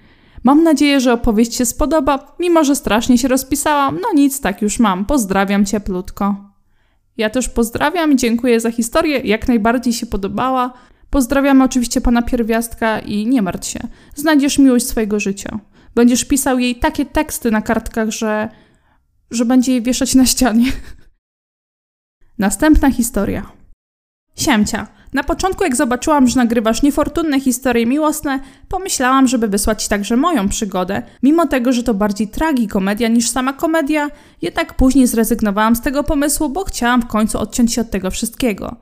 Mam 0.44 0.62
nadzieję, 0.62 1.00
że 1.00 1.12
opowieść 1.12 1.54
się 1.54 1.66
spodoba, 1.66 2.36
mimo 2.40 2.64
że 2.64 2.76
strasznie 2.76 3.18
się 3.18 3.28
rozpisałam. 3.28 3.98
No 4.02 4.08
nic, 4.14 4.40
tak 4.40 4.62
już 4.62 4.78
mam. 4.78 5.04
Pozdrawiam 5.04 5.64
cieplutko. 5.64 6.36
Ja 7.16 7.30
też 7.30 7.48
pozdrawiam 7.48 8.12
i 8.12 8.16
dziękuję 8.16 8.60
za 8.60 8.70
historię. 8.70 9.18
Jak 9.18 9.48
najbardziej 9.48 9.92
się 9.92 10.06
podobała. 10.06 10.72
Pozdrawiamy 11.10 11.64
oczywiście 11.64 12.00
pana 12.00 12.22
pierwiastka 12.22 12.98
i 12.98 13.26
nie 13.26 13.42
martw 13.42 13.68
się. 13.68 13.80
Znajdziesz 14.14 14.58
miłość 14.58 14.86
swojego 14.86 15.20
życia. 15.20 15.58
Będziesz 15.94 16.24
pisał 16.24 16.58
jej 16.58 16.76
takie 16.76 17.06
teksty 17.06 17.50
na 17.50 17.62
kartkach, 17.62 18.10
że, 18.10 18.48
że 19.30 19.44
będzie 19.44 19.74
je 19.74 19.82
wieszać 19.82 20.14
na 20.14 20.26
ścianie. 20.26 20.72
Następna 22.38 22.90
historia. 22.90 23.63
Siemcia. 24.36 24.86
Na 25.12 25.24
początku, 25.24 25.64
jak 25.64 25.76
zobaczyłam, 25.76 26.28
że 26.28 26.36
nagrywasz 26.36 26.82
niefortunne 26.82 27.40
historie 27.40 27.86
miłosne, 27.86 28.40
pomyślałam, 28.68 29.28
żeby 29.28 29.48
wysłać 29.48 29.88
także 29.88 30.16
moją 30.16 30.48
przygodę. 30.48 31.02
Mimo 31.22 31.46
tego, 31.46 31.72
że 31.72 31.82
to 31.82 31.94
bardziej 31.94 32.28
tragikomedia 32.28 33.08
niż 33.08 33.30
sama 33.30 33.52
komedia, 33.52 34.10
jednak 34.42 34.76
później 34.76 35.06
zrezygnowałam 35.06 35.76
z 35.76 35.80
tego 35.80 36.04
pomysłu, 36.04 36.48
bo 36.48 36.64
chciałam 36.64 37.02
w 37.02 37.06
końcu 37.06 37.38
odciąć 37.38 37.72
się 37.72 37.80
od 37.80 37.90
tego 37.90 38.10
wszystkiego. 38.10 38.76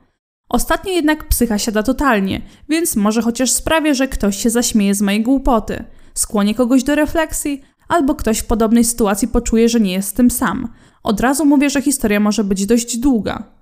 Ostatnio 0.49 0.93
jednak 0.93 1.27
psycha 1.27 1.57
siada 1.57 1.83
totalnie, 1.83 2.41
więc 2.69 2.95
może 2.95 3.21
chociaż 3.21 3.51
sprawię, 3.51 3.95
że 3.95 4.07
ktoś 4.07 4.37
się 4.37 4.49
zaśmieje 4.49 4.95
z 4.95 5.01
mojej 5.01 5.23
głupoty, 5.23 5.83
skłonię 6.13 6.55
kogoś 6.55 6.83
do 6.83 6.95
refleksji, 6.95 7.61
albo 7.87 8.15
ktoś 8.15 8.39
w 8.39 8.45
podobnej 8.45 8.83
sytuacji 8.83 9.27
poczuje, 9.27 9.69
że 9.69 9.79
nie 9.79 9.93
jest 9.93 10.15
tym 10.15 10.31
sam. 10.31 10.67
Od 11.03 11.19
razu 11.19 11.45
mówię, 11.45 11.69
że 11.69 11.81
historia 11.81 12.19
może 12.19 12.43
być 12.43 12.65
dość 12.65 12.97
długa. 12.97 13.52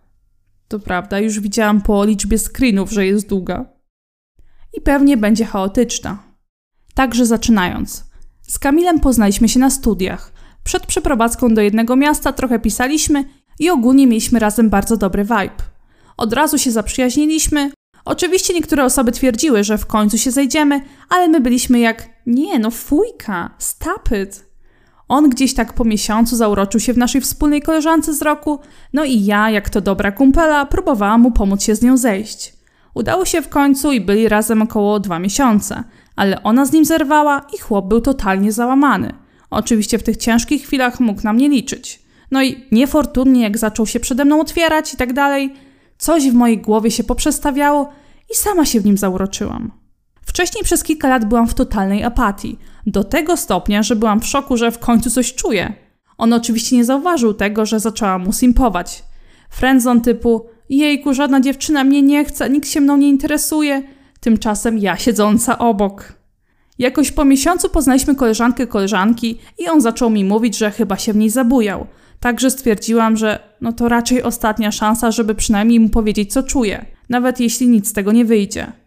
To 0.72 0.80
prawda, 0.80 1.20
już 1.20 1.40
widziałam 1.40 1.82
po 1.82 2.06
liczbie 2.06 2.38
screenów, 2.40 2.92
że 2.92 3.06
jest 3.06 3.30
długa. 3.30 3.66
I 4.74 4.82
pewnie 4.82 5.18
będzie 5.18 5.46
chaotyczna. 5.46 6.24
Także 6.94 7.26
zaczynając. 7.26 8.04
Z 8.42 8.60
Kamilem 8.60 9.00
poznaliśmy 9.00 9.50
się 9.50 9.60
na 9.60 9.70
studiach. 9.70 10.32
Przed 10.64 10.86
przeprowadzką 10.86 11.54
do 11.54 11.62
jednego 11.62 11.96
miasta 11.96 12.34
trochę 12.34 12.60
pisaliśmy 12.60 13.24
i 13.60 13.70
ogólnie 13.70 14.08
mieliśmy 14.08 14.40
razem 14.40 14.70
bardzo 14.70 14.98
dobry 14.98 15.24
vibe. 15.24 15.64
Od 16.18 16.34
razu 16.34 16.58
się 16.58 16.72
zaprzyjaźniliśmy. 16.72 17.72
Oczywiście 18.06 18.54
niektóre 18.54 18.86
osoby 18.86 19.12
twierdziły, 19.12 19.64
że 19.64 19.78
w 19.78 19.86
końcu 19.86 20.18
się 20.18 20.32
zejdziemy, 20.32 20.82
ale 21.10 21.28
my 21.28 21.42
byliśmy 21.42 21.80
jak 21.80 22.10
nie, 22.26 22.60
no 22.60 22.72
fujka, 22.72 23.56
stop 23.58 24.10
it. 24.24 24.51
On 25.12 25.30
gdzieś 25.30 25.54
tak 25.54 25.74
po 25.74 25.84
miesiącu 25.84 26.36
zauroczył 26.36 26.80
się 26.80 26.94
w 26.94 26.98
naszej 26.98 27.22
wspólnej 27.22 27.62
koleżance 27.62 28.14
z 28.14 28.22
roku, 28.22 28.60
no 28.94 29.04
i 29.04 29.26
ja, 29.26 29.50
jak 29.50 29.70
to 29.70 29.82
dobra 29.82 30.12
kumpela, 30.12 30.66
próbowałam 30.66 31.22
mu 31.22 31.32
pomóc 31.32 31.64
się 31.64 31.76
z 31.76 31.82
nią 31.82 31.98
zejść. 31.98 32.54
Udało 32.94 33.26
się 33.26 33.42
w 33.42 33.50
końcu 33.50 33.92
i 33.92 34.02
byli 34.02 34.30
razem 34.30 34.62
około 34.62 35.00
dwa 35.00 35.20
miesiące, 35.20 35.84
ale 36.16 36.44
ona 36.44 36.66
z 36.66 36.72
nim 36.72 36.86
zerwała 36.86 37.42
i 37.54 37.58
chłop 37.58 37.88
był 37.88 38.02
totalnie 38.02 38.52
załamany. 38.52 39.14
Oczywiście 39.50 39.98
w 39.98 40.04
tych 40.04 40.18
ciężkich 40.18 40.64
chwilach 40.64 41.00
mógł 41.00 41.22
na 41.24 41.34
mnie 41.34 41.50
liczyć. 41.50 42.02
No 42.32 42.44
i 42.44 42.66
niefortunnie, 42.72 43.42
jak 43.42 43.58
zaczął 43.58 43.88
się 43.88 44.00
przede 44.00 44.26
mną 44.26 44.42
otwierać 44.42 44.94
i 44.94 44.98
tak 44.98 45.14
dalej, 45.14 45.54
coś 45.98 46.30
w 46.30 46.34
mojej 46.34 46.58
głowie 46.58 46.92
się 46.92 47.04
poprzestawiało 47.04 47.90
i 48.32 48.36
sama 48.36 48.66
się 48.66 48.82
w 48.82 48.86
nim 48.86 48.98
zauroczyłam. 48.98 49.81
Wcześniej 50.32 50.64
przez 50.64 50.84
kilka 50.84 51.10
lat 51.10 51.26
byłam 51.26 51.48
w 51.48 51.54
totalnej 51.54 52.04
apatii, 52.04 52.58
do 52.86 53.04
tego 53.04 53.38
stopnia, 53.38 53.84
że 53.84 53.96
byłam 53.96 54.22
w 54.22 54.26
szoku, 54.26 54.58
że 54.58 54.72
w 54.72 54.80
końcu 54.80 55.10
coś 55.10 55.34
czuję. 55.34 55.74
On 56.18 56.34
oczywiście 56.34 56.76
nie 56.76 56.86
zauważył 56.86 57.34
tego, 57.34 57.66
że 57.66 57.80
zaczęłam 57.80 58.24
mu 58.24 58.34
simpować. 58.34 59.04
Friendzone 59.50 60.02
typu 60.02 60.46
jejku, 60.70 61.14
żadna 61.14 61.42
dziewczyna 61.42 61.84
mnie 61.84 62.02
nie 62.02 62.26
chce, 62.26 62.50
nikt 62.50 62.70
się 62.70 62.82
mną 62.82 62.98
nie 62.98 63.10
interesuje, 63.10 63.84
tymczasem 64.20 64.78
ja 64.78 64.98
siedząca 64.98 65.58
obok. 65.58 66.14
Jakoś 66.80 67.12
po 67.12 67.26
miesiącu 67.26 67.70
poznaliśmy 67.70 68.16
koleżankę 68.16 68.68
koleżanki 68.68 69.40
i 69.58 69.68
on 69.68 69.82
zaczął 69.82 70.10
mi 70.10 70.26
mówić, 70.26 70.58
że 70.58 70.72
chyba 70.72 70.98
się 70.98 71.14
w 71.14 71.16
niej 71.16 71.30
zabujał. 71.30 71.88
Także 72.20 72.50
stwierdziłam, 72.52 73.18
że 73.18 73.40
no 73.62 73.74
to 73.74 73.90
raczej 73.90 74.24
ostatnia 74.24 74.72
szansa, 74.72 75.12
żeby 75.12 75.36
przynajmniej 75.36 75.80
mu 75.80 75.90
powiedzieć, 75.90 76.34
co 76.34 76.44
czuję, 76.44 76.86
nawet 77.10 77.40
jeśli 77.40 77.68
nic 77.68 77.88
z 77.88 77.94
tego 77.94 78.12
nie 78.12 78.26
wyjdzie. 78.26 78.81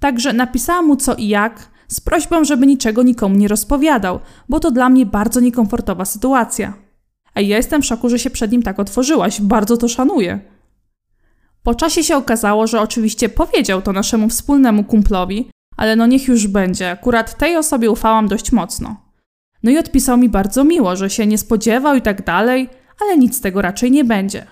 Także 0.00 0.32
napisałam 0.32 0.86
mu 0.86 0.96
co 0.96 1.14
i 1.14 1.28
jak, 1.28 1.70
z 1.88 2.00
prośbą, 2.00 2.44
żeby 2.44 2.66
niczego 2.66 3.02
nikomu 3.02 3.36
nie 3.36 3.48
rozpowiadał, 3.48 4.20
bo 4.48 4.60
to 4.60 4.70
dla 4.70 4.88
mnie 4.88 5.06
bardzo 5.06 5.40
niekomfortowa 5.40 6.04
sytuacja. 6.04 6.74
A 7.34 7.40
ja 7.40 7.56
jestem 7.56 7.82
w 7.82 7.86
szoku, 7.86 8.08
że 8.08 8.18
się 8.18 8.30
przed 8.30 8.52
nim 8.52 8.62
tak 8.62 8.78
otworzyłaś, 8.78 9.40
bardzo 9.40 9.76
to 9.76 9.88
szanuję. 9.88 10.40
Po 11.62 11.74
czasie 11.74 12.04
się 12.04 12.16
okazało, 12.16 12.66
że 12.66 12.80
oczywiście 12.80 13.28
powiedział 13.28 13.82
to 13.82 13.92
naszemu 13.92 14.28
wspólnemu 14.28 14.84
kumplowi, 14.84 15.50
ale 15.76 15.96
no 15.96 16.06
niech 16.06 16.28
już 16.28 16.46
będzie, 16.46 16.90
akurat 16.90 17.38
tej 17.38 17.56
osobie 17.56 17.90
ufałam 17.90 18.28
dość 18.28 18.52
mocno. 18.52 18.96
No 19.62 19.70
i 19.70 19.78
odpisał 19.78 20.16
mi 20.18 20.28
bardzo 20.28 20.64
miło, 20.64 20.96
że 20.96 21.10
się 21.10 21.26
nie 21.26 21.38
spodziewał 21.38 21.96
i 21.96 22.02
tak 22.02 22.24
dalej, 22.24 22.68
ale 23.02 23.16
nic 23.16 23.36
z 23.36 23.40
tego 23.40 23.62
raczej 23.62 23.90
nie 23.90 24.04
będzie. 24.04 24.46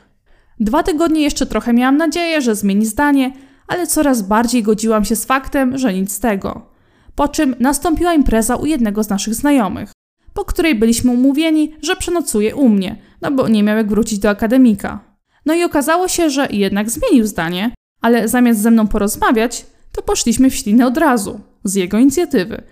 Dwa 0.61 0.83
tygodnie 0.83 1.23
jeszcze 1.23 1.47
trochę 1.47 1.73
miałam 1.73 1.97
nadzieję, 1.97 2.43
że 2.43 2.55
zmieni 2.55 2.87
zdanie, 2.87 3.33
ale 3.69 3.87
coraz 3.87 4.23
bardziej 4.23 4.63
godziłam 4.63 5.05
się 5.05 5.17
z 5.17 5.25
faktem, 5.25 5.79
że 5.79 5.95
nic 5.95 6.13
z 6.13 6.21
tego. 6.21 6.67
Po 7.15 7.29
czym 7.29 7.55
nastąpiła 7.61 8.15
impreza 8.15 8.57
u 8.57 8.67
jednego 8.67 9.03
z 9.05 9.09
naszych 9.09 9.35
znajomych, 9.35 9.93
po 10.35 10.45
której 10.45 10.75
byliśmy 10.75 11.11
umówieni, 11.11 11.77
że 11.83 11.97
przenocuje 11.97 12.57
u 12.57 12.69
mnie, 12.69 12.97
no 13.23 13.31
bo 13.31 13.49
nie 13.49 13.63
miał 13.63 13.77
jak 13.77 13.89
wrócić 13.89 14.19
do 14.19 14.31
akademika. 14.31 15.01
No 15.47 15.55
i 15.55 15.65
okazało 15.65 16.09
się, 16.09 16.31
że 16.31 16.49
jednak 16.51 16.91
zmienił 16.91 17.27
zdanie, 17.27 17.71
ale 18.01 18.29
zamiast 18.29 18.61
ze 18.61 18.71
mną 18.71 18.89
porozmawiać, 18.89 19.67
to 19.93 20.03
poszliśmy 20.03 20.51
w 20.51 20.55
ślinę 20.55 20.87
od 20.87 20.97
razu, 20.97 21.41
z 21.65 21.75
jego 21.75 21.99
inicjatywy. 21.99 22.63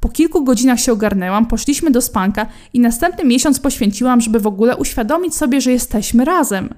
Po 0.00 0.08
kilku 0.08 0.44
godzinach 0.44 0.80
się 0.80 0.92
ogarnęłam, 0.92 1.46
poszliśmy 1.46 1.90
do 1.90 2.00
spanka 2.00 2.46
i 2.72 2.80
następny 2.80 3.24
miesiąc 3.24 3.60
poświęciłam, 3.60 4.20
żeby 4.20 4.40
w 4.40 4.46
ogóle 4.46 4.76
uświadomić 4.76 5.34
sobie, 5.34 5.60
że 5.60 5.72
jesteśmy 5.72 6.24
razem 6.24 6.74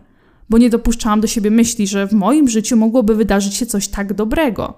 bo 0.49 0.59
nie 0.59 0.71
dopuszczałam 0.71 1.21
do 1.21 1.27
siebie 1.27 1.51
myśli, 1.51 1.87
że 1.87 2.07
w 2.07 2.13
moim 2.13 2.49
życiu 2.49 2.77
mogłoby 2.77 3.15
wydarzyć 3.15 3.55
się 3.55 3.67
coś 3.67 3.89
tak 3.89 4.15
dobrego. 4.15 4.75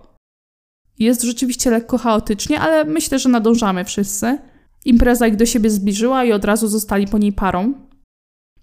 Jest 0.99 1.23
rzeczywiście 1.23 1.71
lekko 1.71 1.99
chaotycznie, 1.99 2.61
ale 2.61 2.85
myślę, 2.85 3.19
że 3.19 3.29
nadążamy 3.29 3.85
wszyscy. 3.85 4.39
Impreza 4.85 5.27
ich 5.27 5.37
do 5.37 5.47
siebie 5.47 5.71
zbliżyła 5.71 6.25
i 6.25 6.33
od 6.33 6.45
razu 6.45 6.69
zostali 6.69 7.07
po 7.07 7.19
niej 7.19 7.33
parą. 7.33 7.75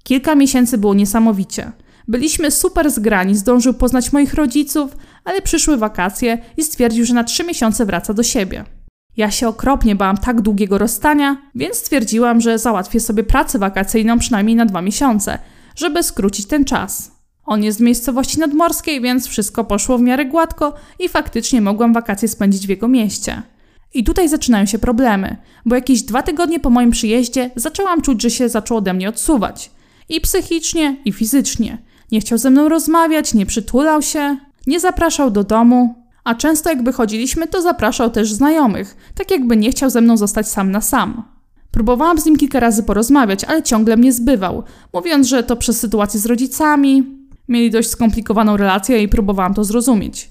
Kilka 0.03 0.35
miesięcy 0.35 0.77
było 0.77 0.93
niesamowicie. 0.93 1.71
Byliśmy 2.07 2.51
super 2.51 2.91
zgrani, 2.91 3.35
zdążył 3.35 3.73
poznać 3.73 4.13
moich 4.13 4.33
rodziców, 4.33 4.97
ale 5.23 5.41
przyszły 5.41 5.77
wakacje 5.77 6.37
i 6.57 6.63
stwierdził, 6.63 7.05
że 7.05 7.13
na 7.13 7.23
trzy 7.23 7.43
miesiące 7.43 7.85
wraca 7.85 8.13
do 8.13 8.23
siebie. 8.23 8.63
Ja 9.17 9.31
się 9.31 9.47
okropnie 9.47 9.95
bałam 9.95 10.17
tak 10.17 10.41
długiego 10.41 10.77
rozstania, 10.77 11.37
więc 11.55 11.75
stwierdziłam, 11.75 12.41
że 12.41 12.59
załatwię 12.59 12.99
sobie 12.99 13.23
pracę 13.23 13.59
wakacyjną 13.59 14.19
przynajmniej 14.19 14.55
na 14.55 14.65
dwa 14.65 14.81
miesiące– 14.81 15.39
żeby 15.75 16.03
skrócić 16.03 16.45
ten 16.45 16.65
czas. 16.65 17.11
On 17.45 17.63
jest 17.63 17.77
z 17.77 17.81
miejscowości 17.81 18.39
nadmorskiej, 18.39 19.01
więc 19.01 19.27
wszystko 19.27 19.63
poszło 19.63 19.97
w 19.97 20.01
miarę 20.01 20.25
gładko 20.25 20.73
i 20.99 21.09
faktycznie 21.09 21.61
mogłam 21.61 21.93
wakacje 21.93 22.27
spędzić 22.27 22.67
w 22.67 22.69
jego 22.69 22.87
mieście. 22.87 23.41
I 23.93 24.03
tutaj 24.03 24.29
zaczynają 24.29 24.65
się 24.65 24.79
problemy, 24.79 25.37
bo 25.65 25.75
jakieś 25.75 26.01
dwa 26.01 26.23
tygodnie 26.23 26.59
po 26.59 26.69
moim 26.69 26.91
przyjeździe 26.91 27.51
zaczęłam 27.55 28.01
czuć, 28.01 28.21
że 28.21 28.29
się 28.29 28.49
zaczął 28.49 28.77
ode 28.77 28.93
mnie 28.93 29.09
odsuwać. 29.09 29.71
I 30.09 30.21
psychicznie, 30.21 30.97
i 31.05 31.11
fizycznie. 31.11 31.77
Nie 32.11 32.19
chciał 32.19 32.37
ze 32.37 32.49
mną 32.49 32.69
rozmawiać, 32.69 33.33
nie 33.33 33.45
przytulał 33.45 34.01
się, 34.01 34.37
nie 34.67 34.79
zapraszał 34.79 35.31
do 35.31 35.43
domu, 35.43 35.95
a 36.23 36.35
często 36.35 36.69
jak 36.69 36.83
wychodziliśmy, 36.83 37.47
to 37.47 37.61
zapraszał 37.61 38.09
też 38.11 38.33
znajomych, 38.33 39.11
tak 39.15 39.31
jakby 39.31 39.57
nie 39.57 39.71
chciał 39.71 39.89
ze 39.89 40.01
mną 40.01 40.17
zostać 40.17 40.47
sam 40.47 40.71
na 40.71 40.81
sam. 40.81 41.34
Próbowałam 41.75 42.19
z 42.19 42.25
nim 42.25 42.37
kilka 42.37 42.59
razy 42.59 42.83
porozmawiać, 42.83 43.43
ale 43.43 43.63
ciągle 43.63 43.97
mnie 43.97 44.13
zbywał, 44.13 44.63
mówiąc, 44.93 45.27
że 45.27 45.43
to 45.43 45.55
przez 45.55 45.79
sytuację 45.79 46.19
z 46.19 46.25
rodzicami. 46.25 47.03
Mieli 47.47 47.71
dość 47.71 47.89
skomplikowaną 47.89 48.57
relację 48.57 49.03
i 49.03 49.07
próbowałam 49.07 49.53
to 49.53 49.63
zrozumieć. 49.63 50.29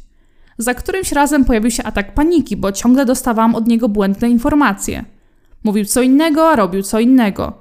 Za 0.58 0.74
którymś 0.74 1.12
razem 1.12 1.44
pojawił 1.44 1.70
się 1.70 1.82
atak 1.82 2.14
paniki, 2.14 2.56
bo 2.56 2.72
ciągle 2.72 3.04
dostawałam 3.04 3.54
od 3.54 3.66
niego 3.66 3.88
błędne 3.88 4.30
informacje. 4.30 5.04
Mówił 5.64 5.84
co 5.84 6.02
innego, 6.02 6.50
a 6.50 6.56
robił 6.56 6.82
co 6.82 7.00
innego. 7.00 7.52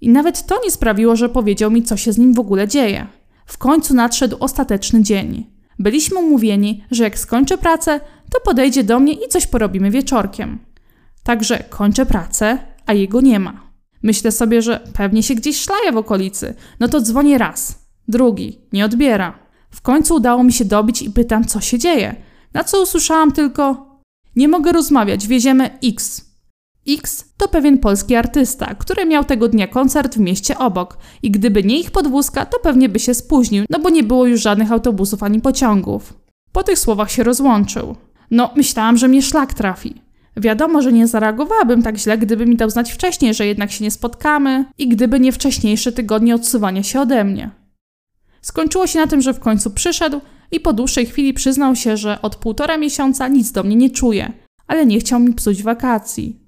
I 0.00 0.08
nawet 0.08 0.46
to 0.46 0.60
nie 0.64 0.70
sprawiło, 0.70 1.16
że 1.16 1.28
powiedział 1.28 1.70
mi, 1.70 1.82
co 1.82 1.96
się 1.96 2.12
z 2.12 2.18
nim 2.18 2.34
w 2.34 2.40
ogóle 2.40 2.68
dzieje. 2.68 3.06
W 3.46 3.58
końcu 3.58 3.94
nadszedł 3.94 4.36
ostateczny 4.40 5.02
dzień. 5.02 5.46
Byliśmy 5.78 6.18
umówieni, 6.18 6.84
że 6.90 7.04
jak 7.04 7.18
skończę 7.18 7.58
pracę, 7.58 8.00
to 8.32 8.40
podejdzie 8.40 8.84
do 8.84 9.00
mnie 9.00 9.12
i 9.12 9.28
coś 9.28 9.46
porobimy 9.46 9.90
wieczorkiem. 9.90 10.58
Także 11.22 11.64
kończę 11.68 12.06
pracę, 12.06 12.58
a 12.86 12.92
jego 12.92 13.20
nie 13.20 13.40
ma. 13.40 13.70
Myślę 14.02 14.32
sobie, 14.32 14.62
że 14.62 14.80
pewnie 14.92 15.22
się 15.22 15.34
gdzieś 15.34 15.60
szlaje 15.60 15.92
w 15.92 15.96
okolicy. 15.96 16.54
No 16.80 16.88
to 16.88 17.00
dzwonię 17.00 17.38
raz, 17.38 17.78
drugi, 18.08 18.58
nie 18.72 18.84
odbiera. 18.84 19.38
W 19.70 19.80
końcu 19.80 20.14
udało 20.14 20.44
mi 20.44 20.52
się 20.52 20.64
dobić 20.64 21.02
i 21.02 21.10
pytam, 21.10 21.44
co 21.44 21.60
się 21.60 21.78
dzieje. 21.78 22.14
Na 22.54 22.64
co 22.64 22.82
usłyszałam 22.82 23.32
tylko: 23.32 23.86
Nie 24.36 24.48
mogę 24.48 24.72
rozmawiać, 24.72 25.26
wieziemy 25.26 25.78
X. 25.84 26.30
X 26.88 27.24
to 27.36 27.48
pewien 27.48 27.78
polski 27.78 28.16
artysta, 28.16 28.74
który 28.74 29.06
miał 29.06 29.24
tego 29.24 29.48
dnia 29.48 29.66
koncert 29.66 30.14
w 30.14 30.20
mieście 30.20 30.58
obok 30.58 30.98
i 31.22 31.30
gdyby 31.30 31.64
nie 31.64 31.80
ich 31.80 31.90
podwózka, 31.90 32.46
to 32.46 32.58
pewnie 32.58 32.88
by 32.88 32.98
się 32.98 33.14
spóźnił, 33.14 33.64
no 33.70 33.78
bo 33.78 33.90
nie 33.90 34.02
było 34.02 34.26
już 34.26 34.40
żadnych 34.40 34.72
autobusów 34.72 35.22
ani 35.22 35.40
pociągów. 35.40 36.14
Po 36.52 36.62
tych 36.62 36.78
słowach 36.78 37.10
się 37.10 37.22
rozłączył. 37.22 37.96
No, 38.30 38.50
myślałam, 38.56 38.96
że 38.96 39.08
mnie 39.08 39.22
szlak 39.22 39.54
trafi. 39.54 40.02
Wiadomo, 40.36 40.82
że 40.82 40.92
nie 40.92 41.06
zareagowałabym 41.06 41.82
tak 41.82 41.96
źle, 41.98 42.18
gdyby 42.18 42.46
mi 42.46 42.56
dał 42.56 42.70
znać 42.70 42.92
wcześniej, 42.92 43.34
że 43.34 43.46
jednak 43.46 43.70
się 43.70 43.84
nie 43.84 43.90
spotkamy 43.90 44.64
i 44.78 44.88
gdyby 44.88 45.20
nie 45.20 45.32
wcześniejsze 45.32 45.92
tygodnie 45.92 46.34
odsuwania 46.34 46.82
się 46.82 47.00
ode 47.00 47.24
mnie. 47.24 47.50
Skończyło 48.42 48.86
się 48.86 48.98
na 48.98 49.06
tym, 49.06 49.20
że 49.20 49.34
w 49.34 49.40
końcu 49.40 49.70
przyszedł 49.70 50.20
i 50.52 50.60
po 50.60 50.72
dłuższej 50.72 51.06
chwili 51.06 51.34
przyznał 51.34 51.76
się, 51.76 51.96
że 51.96 52.22
od 52.22 52.36
półtora 52.36 52.76
miesiąca 52.76 53.28
nic 53.28 53.52
do 53.52 53.62
mnie 53.62 53.76
nie 53.76 53.90
czuje, 53.90 54.32
ale 54.66 54.86
nie 54.86 55.00
chciał 55.00 55.20
mi 55.20 55.34
psuć 55.34 55.62
wakacji. 55.62 56.40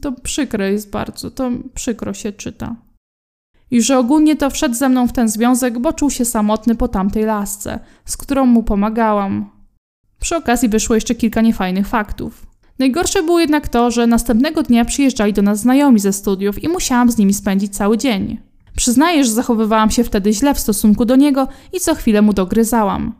To 0.00 0.12
przykre 0.12 0.72
jest 0.72 0.90
bardzo, 0.90 1.30
to 1.30 1.50
przykro 1.74 2.14
się 2.14 2.32
czyta. 2.32 2.76
I 3.70 3.82
że 3.82 3.98
ogólnie 3.98 4.36
to 4.36 4.50
wszedł 4.50 4.74
ze 4.74 4.88
mną 4.88 5.06
w 5.08 5.12
ten 5.12 5.28
związek, 5.28 5.78
bo 5.78 5.92
czuł 5.92 6.10
się 6.10 6.24
samotny 6.24 6.74
po 6.74 6.88
tamtej 6.88 7.24
lasce, 7.24 7.80
z 8.04 8.16
którą 8.16 8.46
mu 8.46 8.62
pomagałam. 8.62 9.50
Przy 10.20 10.36
okazji 10.36 10.68
wyszło 10.68 10.94
jeszcze 10.94 11.14
kilka 11.14 11.40
niefajnych 11.40 11.88
faktów. 11.88 12.47
Najgorsze 12.78 13.22
było 13.22 13.40
jednak 13.40 13.68
to, 13.68 13.90
że 13.90 14.06
następnego 14.06 14.62
dnia 14.62 14.84
przyjeżdżali 14.84 15.32
do 15.32 15.42
nas 15.42 15.60
znajomi 15.60 16.00
ze 16.00 16.12
studiów 16.12 16.64
i 16.64 16.68
musiałam 16.68 17.10
z 17.10 17.18
nimi 17.18 17.34
spędzić 17.34 17.76
cały 17.76 17.98
dzień. 17.98 18.40
Przyznaję, 18.76 19.24
że 19.24 19.30
zachowywałam 19.30 19.90
się 19.90 20.04
wtedy 20.04 20.32
źle 20.32 20.54
w 20.54 20.60
stosunku 20.60 21.04
do 21.04 21.16
niego 21.16 21.48
i 21.72 21.80
co 21.80 21.94
chwilę 21.94 22.22
mu 22.22 22.32
dogryzałam. 22.32 23.14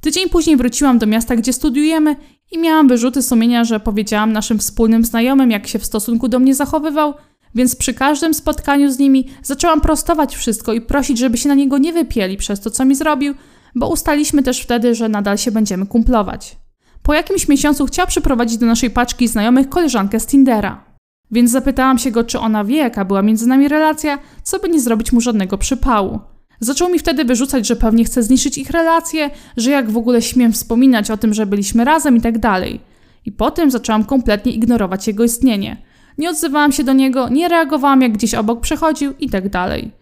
Tydzień 0.00 0.28
później 0.28 0.56
wróciłam 0.56 0.98
do 0.98 1.06
miasta, 1.06 1.36
gdzie 1.36 1.52
studiujemy 1.52 2.16
i 2.52 2.58
miałam 2.58 2.88
wyrzuty 2.88 3.22
sumienia, 3.22 3.64
że 3.64 3.80
powiedziałam 3.80 4.32
naszym 4.32 4.58
wspólnym 4.58 5.04
znajomym, 5.04 5.50
jak 5.50 5.66
się 5.66 5.78
w 5.78 5.84
stosunku 5.84 6.28
do 6.28 6.38
mnie 6.38 6.54
zachowywał, 6.54 7.14
więc 7.54 7.76
przy 7.76 7.94
każdym 7.94 8.34
spotkaniu 8.34 8.92
z 8.92 8.98
nimi 8.98 9.28
zaczęłam 9.42 9.80
prostować 9.80 10.36
wszystko 10.36 10.72
i 10.72 10.80
prosić, 10.80 11.18
żeby 11.18 11.38
się 11.38 11.48
na 11.48 11.54
niego 11.54 11.78
nie 11.78 11.92
wypieli 11.92 12.36
przez 12.36 12.60
to, 12.60 12.70
co 12.70 12.84
mi 12.84 12.94
zrobił, 12.94 13.34
bo 13.74 13.88
ustaliśmy 13.88 14.42
też 14.42 14.60
wtedy, 14.60 14.94
że 14.94 15.08
nadal 15.08 15.38
się 15.38 15.50
będziemy 15.50 15.86
kumplować. 15.86 16.61
Po 17.02 17.14
jakimś 17.14 17.48
miesiącu 17.48 17.86
chciał 17.86 18.06
przyprowadzić 18.06 18.58
do 18.58 18.66
naszej 18.66 18.90
paczki 18.90 19.28
znajomych 19.28 19.68
koleżankę 19.68 20.20
z 20.20 20.26
Tindera. 20.26 20.84
Więc 21.30 21.50
zapytałam 21.50 21.98
się 21.98 22.10
go, 22.10 22.24
czy 22.24 22.38
ona 22.38 22.64
wie, 22.64 22.76
jaka 22.76 23.04
była 23.04 23.22
między 23.22 23.46
nami 23.46 23.68
relacja, 23.68 24.18
co 24.42 24.58
by 24.58 24.68
nie 24.68 24.80
zrobić 24.80 25.12
mu 25.12 25.20
żadnego 25.20 25.58
przypału. 25.58 26.20
Zaczął 26.60 26.88
mi 26.88 26.98
wtedy 26.98 27.24
wyrzucać, 27.24 27.66
że 27.66 27.76
pewnie 27.76 28.04
chce 28.04 28.22
zniszczyć 28.22 28.58
ich 28.58 28.70
relacje, 28.70 29.30
że 29.56 29.70
jak 29.70 29.90
w 29.90 29.96
ogóle 29.96 30.22
śmiem 30.22 30.52
wspominać 30.52 31.10
o 31.10 31.16
tym, 31.16 31.34
że 31.34 31.46
byliśmy 31.46 31.84
razem 31.84 32.16
i 32.16 32.20
tak 32.20 32.38
dalej. 32.38 32.80
I 33.24 33.32
potem 33.32 33.70
zaczęłam 33.70 34.04
kompletnie 34.04 34.52
ignorować 34.52 35.06
jego 35.06 35.24
istnienie. 35.24 35.76
Nie 36.18 36.30
odzywałam 36.30 36.72
się 36.72 36.84
do 36.84 36.92
niego, 36.92 37.28
nie 37.28 37.48
reagowałam 37.48 38.02
jak 38.02 38.12
gdzieś 38.12 38.34
obok 38.34 38.60
przechodził 38.60 39.14
i 39.20 39.30
tak 39.30 39.48
dalej. 39.48 39.92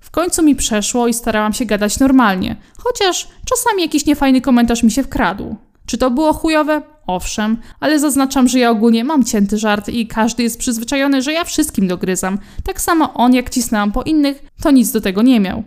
W 0.00 0.10
końcu 0.10 0.42
mi 0.42 0.54
przeszło 0.54 1.08
i 1.08 1.14
starałam 1.14 1.52
się 1.52 1.64
gadać 1.64 1.98
normalnie, 1.98 2.56
chociaż 2.78 3.28
czasami 3.44 3.82
jakiś 3.82 4.06
niefajny 4.06 4.40
komentarz 4.40 4.82
mi 4.82 4.90
się 4.90 5.02
wkradł. 5.02 5.56
Czy 5.90 5.98
to 5.98 6.10
było 6.10 6.32
chujowe? 6.32 6.82
Owszem, 7.06 7.56
ale 7.80 7.98
zaznaczam, 7.98 8.48
że 8.48 8.58
ja 8.58 8.70
ogólnie 8.70 9.04
mam 9.04 9.24
cięty 9.24 9.58
żart 9.58 9.88
i 9.88 10.06
każdy 10.06 10.42
jest 10.42 10.58
przyzwyczajony, 10.58 11.22
że 11.22 11.32
ja 11.32 11.44
wszystkim 11.44 11.88
dogryzam. 11.88 12.38
Tak 12.64 12.80
samo 12.80 13.14
on, 13.14 13.34
jak 13.34 13.50
cisnęłam 13.50 13.92
po 13.92 14.02
innych, 14.02 14.42
to 14.62 14.70
nic 14.70 14.92
do 14.92 15.00
tego 15.00 15.22
nie 15.22 15.40
miał. 15.40 15.62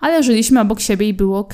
Ale 0.00 0.22
żyliśmy 0.22 0.60
obok 0.60 0.80
siebie 0.80 1.08
i 1.08 1.14
było 1.14 1.38
ok. 1.38 1.52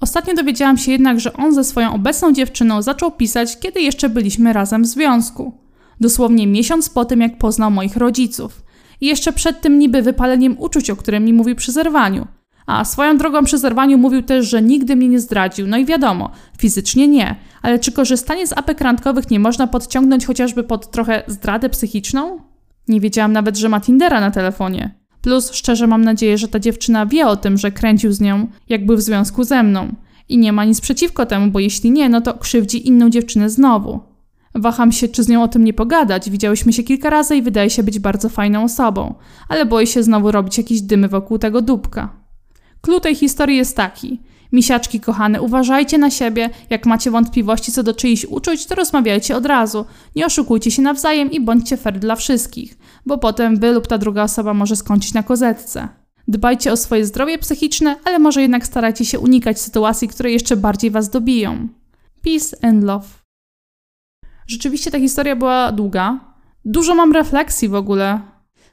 Ostatnio 0.00 0.34
dowiedziałam 0.34 0.78
się 0.78 0.92
jednak, 0.92 1.20
że 1.20 1.32
on 1.32 1.54
ze 1.54 1.64
swoją 1.64 1.94
obecną 1.94 2.32
dziewczyną 2.32 2.82
zaczął 2.82 3.10
pisać, 3.10 3.58
kiedy 3.58 3.80
jeszcze 3.80 4.08
byliśmy 4.08 4.52
razem 4.52 4.82
w 4.82 4.86
związku. 4.86 5.52
Dosłownie 6.00 6.46
miesiąc 6.46 6.88
po 6.88 7.04
tym, 7.04 7.20
jak 7.20 7.38
poznał 7.38 7.70
moich 7.70 7.96
rodziców. 7.96 8.62
I 9.00 9.06
jeszcze 9.06 9.32
przed 9.32 9.60
tym 9.60 9.78
niby 9.78 10.02
wypaleniem 10.02 10.56
uczuć, 10.58 10.90
o 10.90 10.96
którym 10.96 11.24
mi 11.24 11.32
mówił 11.32 11.56
przy 11.56 11.72
zerwaniu. 11.72 12.26
A 12.72 12.84
swoją 12.84 13.16
drogą 13.18 13.44
przy 13.44 13.58
zerwaniu 13.58 13.98
mówił 13.98 14.22
też, 14.22 14.48
że 14.48 14.62
nigdy 14.62 14.96
mnie 14.96 15.08
nie 15.08 15.20
zdradził. 15.20 15.66
No 15.66 15.76
i 15.76 15.84
wiadomo, 15.84 16.30
fizycznie 16.58 17.08
nie. 17.08 17.36
Ale 17.62 17.78
czy 17.78 17.92
korzystanie 17.92 18.46
z 18.46 18.52
apek 18.52 18.80
randkowych 18.80 19.30
nie 19.30 19.40
można 19.40 19.66
podciągnąć 19.66 20.26
chociażby 20.26 20.64
pod 20.64 20.90
trochę 20.90 21.22
zdradę 21.26 21.68
psychiczną? 21.68 22.38
Nie 22.88 23.00
wiedziałam 23.00 23.32
nawet, 23.32 23.56
że 23.56 23.68
ma 23.68 23.80
Tindera 23.80 24.20
na 24.20 24.30
telefonie. 24.30 24.94
Plus, 25.22 25.52
szczerze 25.52 25.86
mam 25.86 26.04
nadzieję, 26.04 26.38
że 26.38 26.48
ta 26.48 26.58
dziewczyna 26.58 27.06
wie 27.06 27.26
o 27.26 27.36
tym, 27.36 27.58
że 27.58 27.70
kręcił 27.70 28.12
z 28.12 28.20
nią, 28.20 28.46
jakby 28.68 28.96
w 28.96 29.00
związku 29.00 29.44
ze 29.44 29.62
mną. 29.62 29.88
I 30.28 30.38
nie 30.38 30.52
ma 30.52 30.64
nic 30.64 30.80
przeciwko 30.80 31.26
temu, 31.26 31.50
bo 31.50 31.58
jeśli 31.58 31.90
nie, 31.90 32.08
no 32.08 32.20
to 32.20 32.34
krzywdzi 32.34 32.88
inną 32.88 33.10
dziewczynę 33.10 33.50
znowu. 33.50 34.00
Waham 34.54 34.92
się, 34.92 35.08
czy 35.08 35.22
z 35.22 35.28
nią 35.28 35.42
o 35.42 35.48
tym 35.48 35.64
nie 35.64 35.72
pogadać. 35.72 36.30
Widziałyśmy 36.30 36.72
się 36.72 36.82
kilka 36.82 37.10
razy 37.10 37.36
i 37.36 37.42
wydaje 37.42 37.70
się 37.70 37.82
być 37.82 37.98
bardzo 37.98 38.28
fajną 38.28 38.64
osobą, 38.64 39.14
ale 39.48 39.66
boję 39.66 39.86
się 39.86 40.02
znowu 40.02 40.30
robić 40.30 40.58
jakieś 40.58 40.80
dymy 40.80 41.08
wokół 41.08 41.38
tego 41.38 41.62
dupka. 41.62 42.21
Klucz 42.82 43.02
tej 43.02 43.14
historii 43.14 43.56
jest 43.56 43.76
taki. 43.76 44.20
Misiaczki 44.52 45.00
kochane, 45.00 45.42
uważajcie 45.42 45.98
na 45.98 46.10
siebie. 46.10 46.50
Jak 46.70 46.86
macie 46.86 47.10
wątpliwości 47.10 47.72
co 47.72 47.82
do 47.82 47.94
czyichś 47.94 48.24
uczuć, 48.24 48.66
to 48.66 48.74
rozmawiajcie 48.74 49.36
od 49.36 49.46
razu. 49.46 49.84
Nie 50.16 50.26
oszukujcie 50.26 50.70
się 50.70 50.82
nawzajem 50.82 51.30
i 51.30 51.40
bądźcie 51.40 51.76
fair 51.76 51.98
dla 51.98 52.16
wszystkich, 52.16 52.78
bo 53.06 53.18
potem 53.18 53.56
wy 53.56 53.72
lub 53.72 53.86
ta 53.86 53.98
druga 53.98 54.22
osoba 54.22 54.54
może 54.54 54.76
skończyć 54.76 55.14
na 55.14 55.22
kozetce. 55.22 55.88
Dbajcie 56.28 56.72
o 56.72 56.76
swoje 56.76 57.06
zdrowie 57.06 57.38
psychiczne, 57.38 57.96
ale 58.04 58.18
może 58.18 58.42
jednak 58.42 58.66
starajcie 58.66 59.04
się 59.04 59.18
unikać 59.18 59.60
sytuacji, 59.60 60.08
które 60.08 60.30
jeszcze 60.30 60.56
bardziej 60.56 60.90
was 60.90 61.10
dobiją. 61.10 61.68
Peace 62.22 62.56
and 62.62 62.84
love. 62.84 63.06
Rzeczywiście 64.46 64.90
ta 64.90 64.98
historia 64.98 65.36
była 65.36 65.72
długa. 65.72 66.20
Dużo 66.64 66.94
mam 66.94 67.12
refleksji 67.12 67.68
w 67.68 67.74
ogóle 67.74 68.20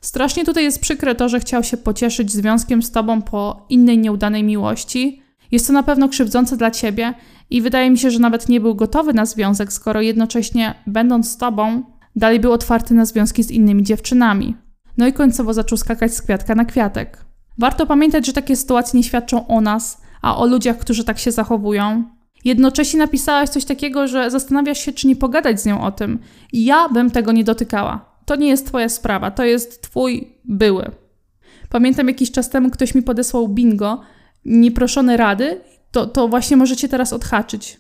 Strasznie 0.02 0.46
tutaj 0.46 0.64
jest 0.64 0.82
przykre 0.82 1.16
to, 1.16 1.30
że 1.30 1.40
chciał 1.40 1.64
się 1.64 1.78
pocieszyć 1.78 2.32
związkiem 2.32 2.84
z 2.84 2.92
tobą 2.92 3.22
po 3.22 3.66
innej 3.70 3.98
nieudanej 3.98 4.44
miłości. 4.44 5.22
Jest 5.52 5.68
to 5.68 5.74
na 5.74 5.84
pewno 5.84 6.10
krzywdzące 6.10 6.58
dla 6.58 6.72
ciebie 6.72 7.14
i 7.50 7.62
wydaje 7.62 7.90
mi 7.90 7.98
się, 7.98 8.12
że 8.12 8.20
nawet 8.20 8.50
nie 8.50 8.60
był 8.60 8.76
gotowy 8.76 9.14
na 9.14 9.26
związek, 9.26 9.74
skoro 9.74 10.02
jednocześnie, 10.02 10.76
będąc 10.88 11.32
z 11.32 11.38
tobą, 11.38 11.84
dalej 12.16 12.40
był 12.40 12.52
otwarty 12.52 12.94
na 12.94 13.06
związki 13.06 13.44
z 13.44 13.52
innymi 13.52 13.84
dziewczynami. 13.84 14.56
No 14.98 15.08
i 15.08 15.14
końcowo 15.14 15.54
zaczął 15.54 15.78
skakać 15.78 16.14
z 16.14 16.22
kwiatka 16.22 16.56
na 16.56 16.66
kwiatek. 16.66 17.26
Warto 17.58 17.86
pamiętać, 17.86 18.26
że 18.26 18.34
takie 18.34 18.56
sytuacje 18.56 18.98
nie 18.98 19.04
świadczą 19.04 19.48
o 19.48 19.62
nas, 19.62 20.02
a 20.22 20.38
o 20.38 20.46
ludziach, 20.46 20.78
którzy 20.78 21.04
tak 21.04 21.20
się 21.20 21.32
zachowują. 21.32 22.04
Jednocześnie 22.46 23.00
napisałaś 23.00 23.50
coś 23.50 23.66
takiego, 23.66 24.08
że 24.08 24.32
zastanawiasz 24.32 24.80
się, 24.80 24.94
czy 24.94 25.08
nie 25.08 25.16
pogadać 25.16 25.62
z 25.62 25.66
nią 25.66 25.82
o 25.82 25.92
tym. 25.92 26.20
Ja 26.54 26.90
bym 26.90 27.12
tego 27.12 27.32
nie 27.32 27.44
dotykała 27.44 28.09
to 28.30 28.36
nie 28.36 28.48
jest 28.48 28.68
Twoja 28.68 28.90
sprawa, 28.90 29.32
to 29.32 29.44
jest 29.44 29.82
Twój 29.82 30.28
były. 30.46 30.92
Pamiętam 31.70 32.08
jakiś 32.08 32.32
czas 32.32 32.50
temu 32.50 32.70
ktoś 32.70 32.96
mi 32.96 33.02
podesłał 33.02 33.48
bingo, 33.48 34.02
nieproszone 34.46 35.18
rady, 35.18 35.62
to, 35.92 36.06
to 36.06 36.28
właśnie 36.28 36.58
możecie 36.58 36.90
teraz 36.90 37.14
odhaczyć. 37.14 37.78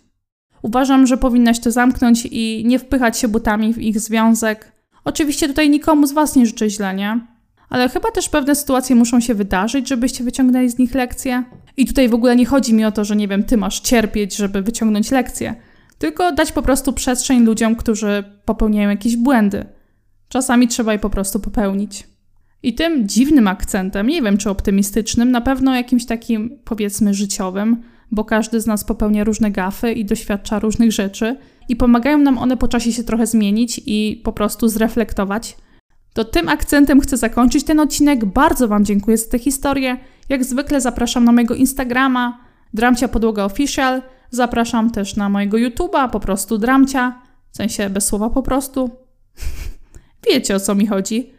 Uważam, 0.62 1.08
że 1.08 1.18
powinnaś 1.18 1.60
to 1.60 1.72
zamknąć 1.72 2.28
i 2.32 2.64
nie 2.66 2.80
wpychać 2.80 3.20
się 3.20 3.28
butami 3.28 3.74
w 3.74 3.78
ich 3.78 4.00
związek. 4.00 4.72
Oczywiście 5.04 5.48
tutaj 5.48 5.70
nikomu 5.70 6.08
z 6.08 6.12
Was 6.12 6.36
nie 6.36 6.46
życzę 6.46 6.70
źle, 6.70 6.96
nie? 6.96 7.20
Ale 7.70 7.90
chyba 7.90 8.12
też 8.12 8.30
pewne 8.30 8.56
sytuacje 8.56 8.96
muszą 8.96 9.20
się 9.20 9.34
wydarzyć, 9.34 9.88
żebyście 9.88 10.24
wyciągnęli 10.24 10.70
z 10.70 10.78
nich 10.78 10.96
lekcje. 10.96 11.44
I 11.78 11.86
tutaj 11.86 12.10
w 12.10 12.14
ogóle 12.14 12.36
nie 12.36 12.46
chodzi 12.46 12.74
mi 12.74 12.86
o 12.86 12.92
to, 12.92 13.06
że 13.06 13.16
nie 13.16 13.28
wiem, 13.28 13.44
ty 13.44 13.58
masz 13.58 13.80
cierpieć, 13.80 14.36
żeby 14.36 14.62
wyciągnąć 14.62 15.12
lekcje, 15.12 15.56
tylko 15.98 16.32
dać 16.32 16.52
po 16.52 16.62
prostu 16.62 16.94
przestrzeń 16.94 17.44
ludziom, 17.44 17.76
którzy 17.76 18.24
popełniają 18.46 18.90
jakieś 18.90 19.18
błędy. 19.18 19.79
Czasami 20.30 20.68
trzeba 20.68 20.94
je 20.94 21.00
po 21.00 21.10
prostu 21.10 21.40
popełnić. 21.40 22.08
I 22.64 22.74
tym 22.74 23.08
dziwnym 23.08 23.48
akcentem, 23.48 24.08
nie 24.08 24.22
wiem 24.22 24.38
czy 24.38 24.50
optymistycznym, 24.50 25.32
na 25.32 25.42
pewno 25.42 25.76
jakimś 25.76 26.06
takim 26.06 26.60
powiedzmy 26.66 27.14
życiowym, 27.14 27.84
bo 28.12 28.26
każdy 28.26 28.62
z 28.62 28.66
nas 28.66 28.84
popełnia 28.84 29.24
różne 29.24 29.52
gafy 29.52 29.92
i 29.92 30.06
doświadcza 30.06 30.60
różnych 30.60 30.92
rzeczy, 30.92 31.38
i 31.70 31.76
pomagają 31.76 32.18
nam 32.18 32.38
one 32.38 32.58
po 32.58 32.68
czasie 32.68 32.94
się 32.94 33.04
trochę 33.04 33.28
zmienić 33.28 33.82
i 33.86 34.22
po 34.24 34.34
prostu 34.34 34.68
zreflektować. 34.68 35.58
To 36.14 36.26
tym 36.26 36.50
akcentem 36.50 37.02
chcę 37.02 37.18
zakończyć 37.18 37.64
ten 37.64 37.80
odcinek. 37.80 38.26
Bardzo 38.26 38.68
Wam 38.68 38.86
dziękuję 38.86 39.18
za 39.18 39.30
tę 39.30 39.40
historię. 39.40 39.98
Jak 40.30 40.44
zwykle 40.44 40.82
zapraszam 40.82 41.26
na 41.26 41.32
mojego 41.32 41.56
Instagrama, 41.56 42.40
Dramcia 42.74 43.08
Podłoga 43.08 43.46
Official. 43.46 44.02
Zapraszam 44.30 44.92
też 44.92 45.16
na 45.16 45.30
mojego 45.30 45.58
YouTube'a, 45.58 46.10
po 46.10 46.20
prostu 46.20 46.58
Dramcia, 46.58 47.22
w 47.52 47.58
sensie 47.58 47.90
bez 47.90 48.06
słowa 48.06 48.30
po 48.30 48.44
prostu. 48.44 48.90
Wiecie 50.30 50.56
o 50.56 50.60
co 50.60 50.76
mi 50.76 50.88
chodzi. 50.88 51.34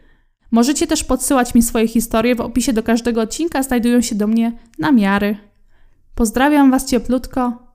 Możecie 0.51 0.87
też 0.87 1.03
podsyłać 1.03 1.55
mi 1.55 1.61
swoje 1.61 1.87
historie. 1.87 2.35
W 2.35 2.41
opisie 2.41 2.73
do 2.73 2.83
każdego 2.83 3.21
odcinka 3.21 3.63
znajdują 3.63 4.01
się 4.01 4.15
do 4.15 4.27
mnie 4.27 4.51
namiary. 4.79 5.37
Pozdrawiam 6.15 6.71
Was 6.71 6.85
cieplutko, 6.85 7.67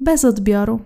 bez 0.00 0.24
odbioru. 0.24 0.80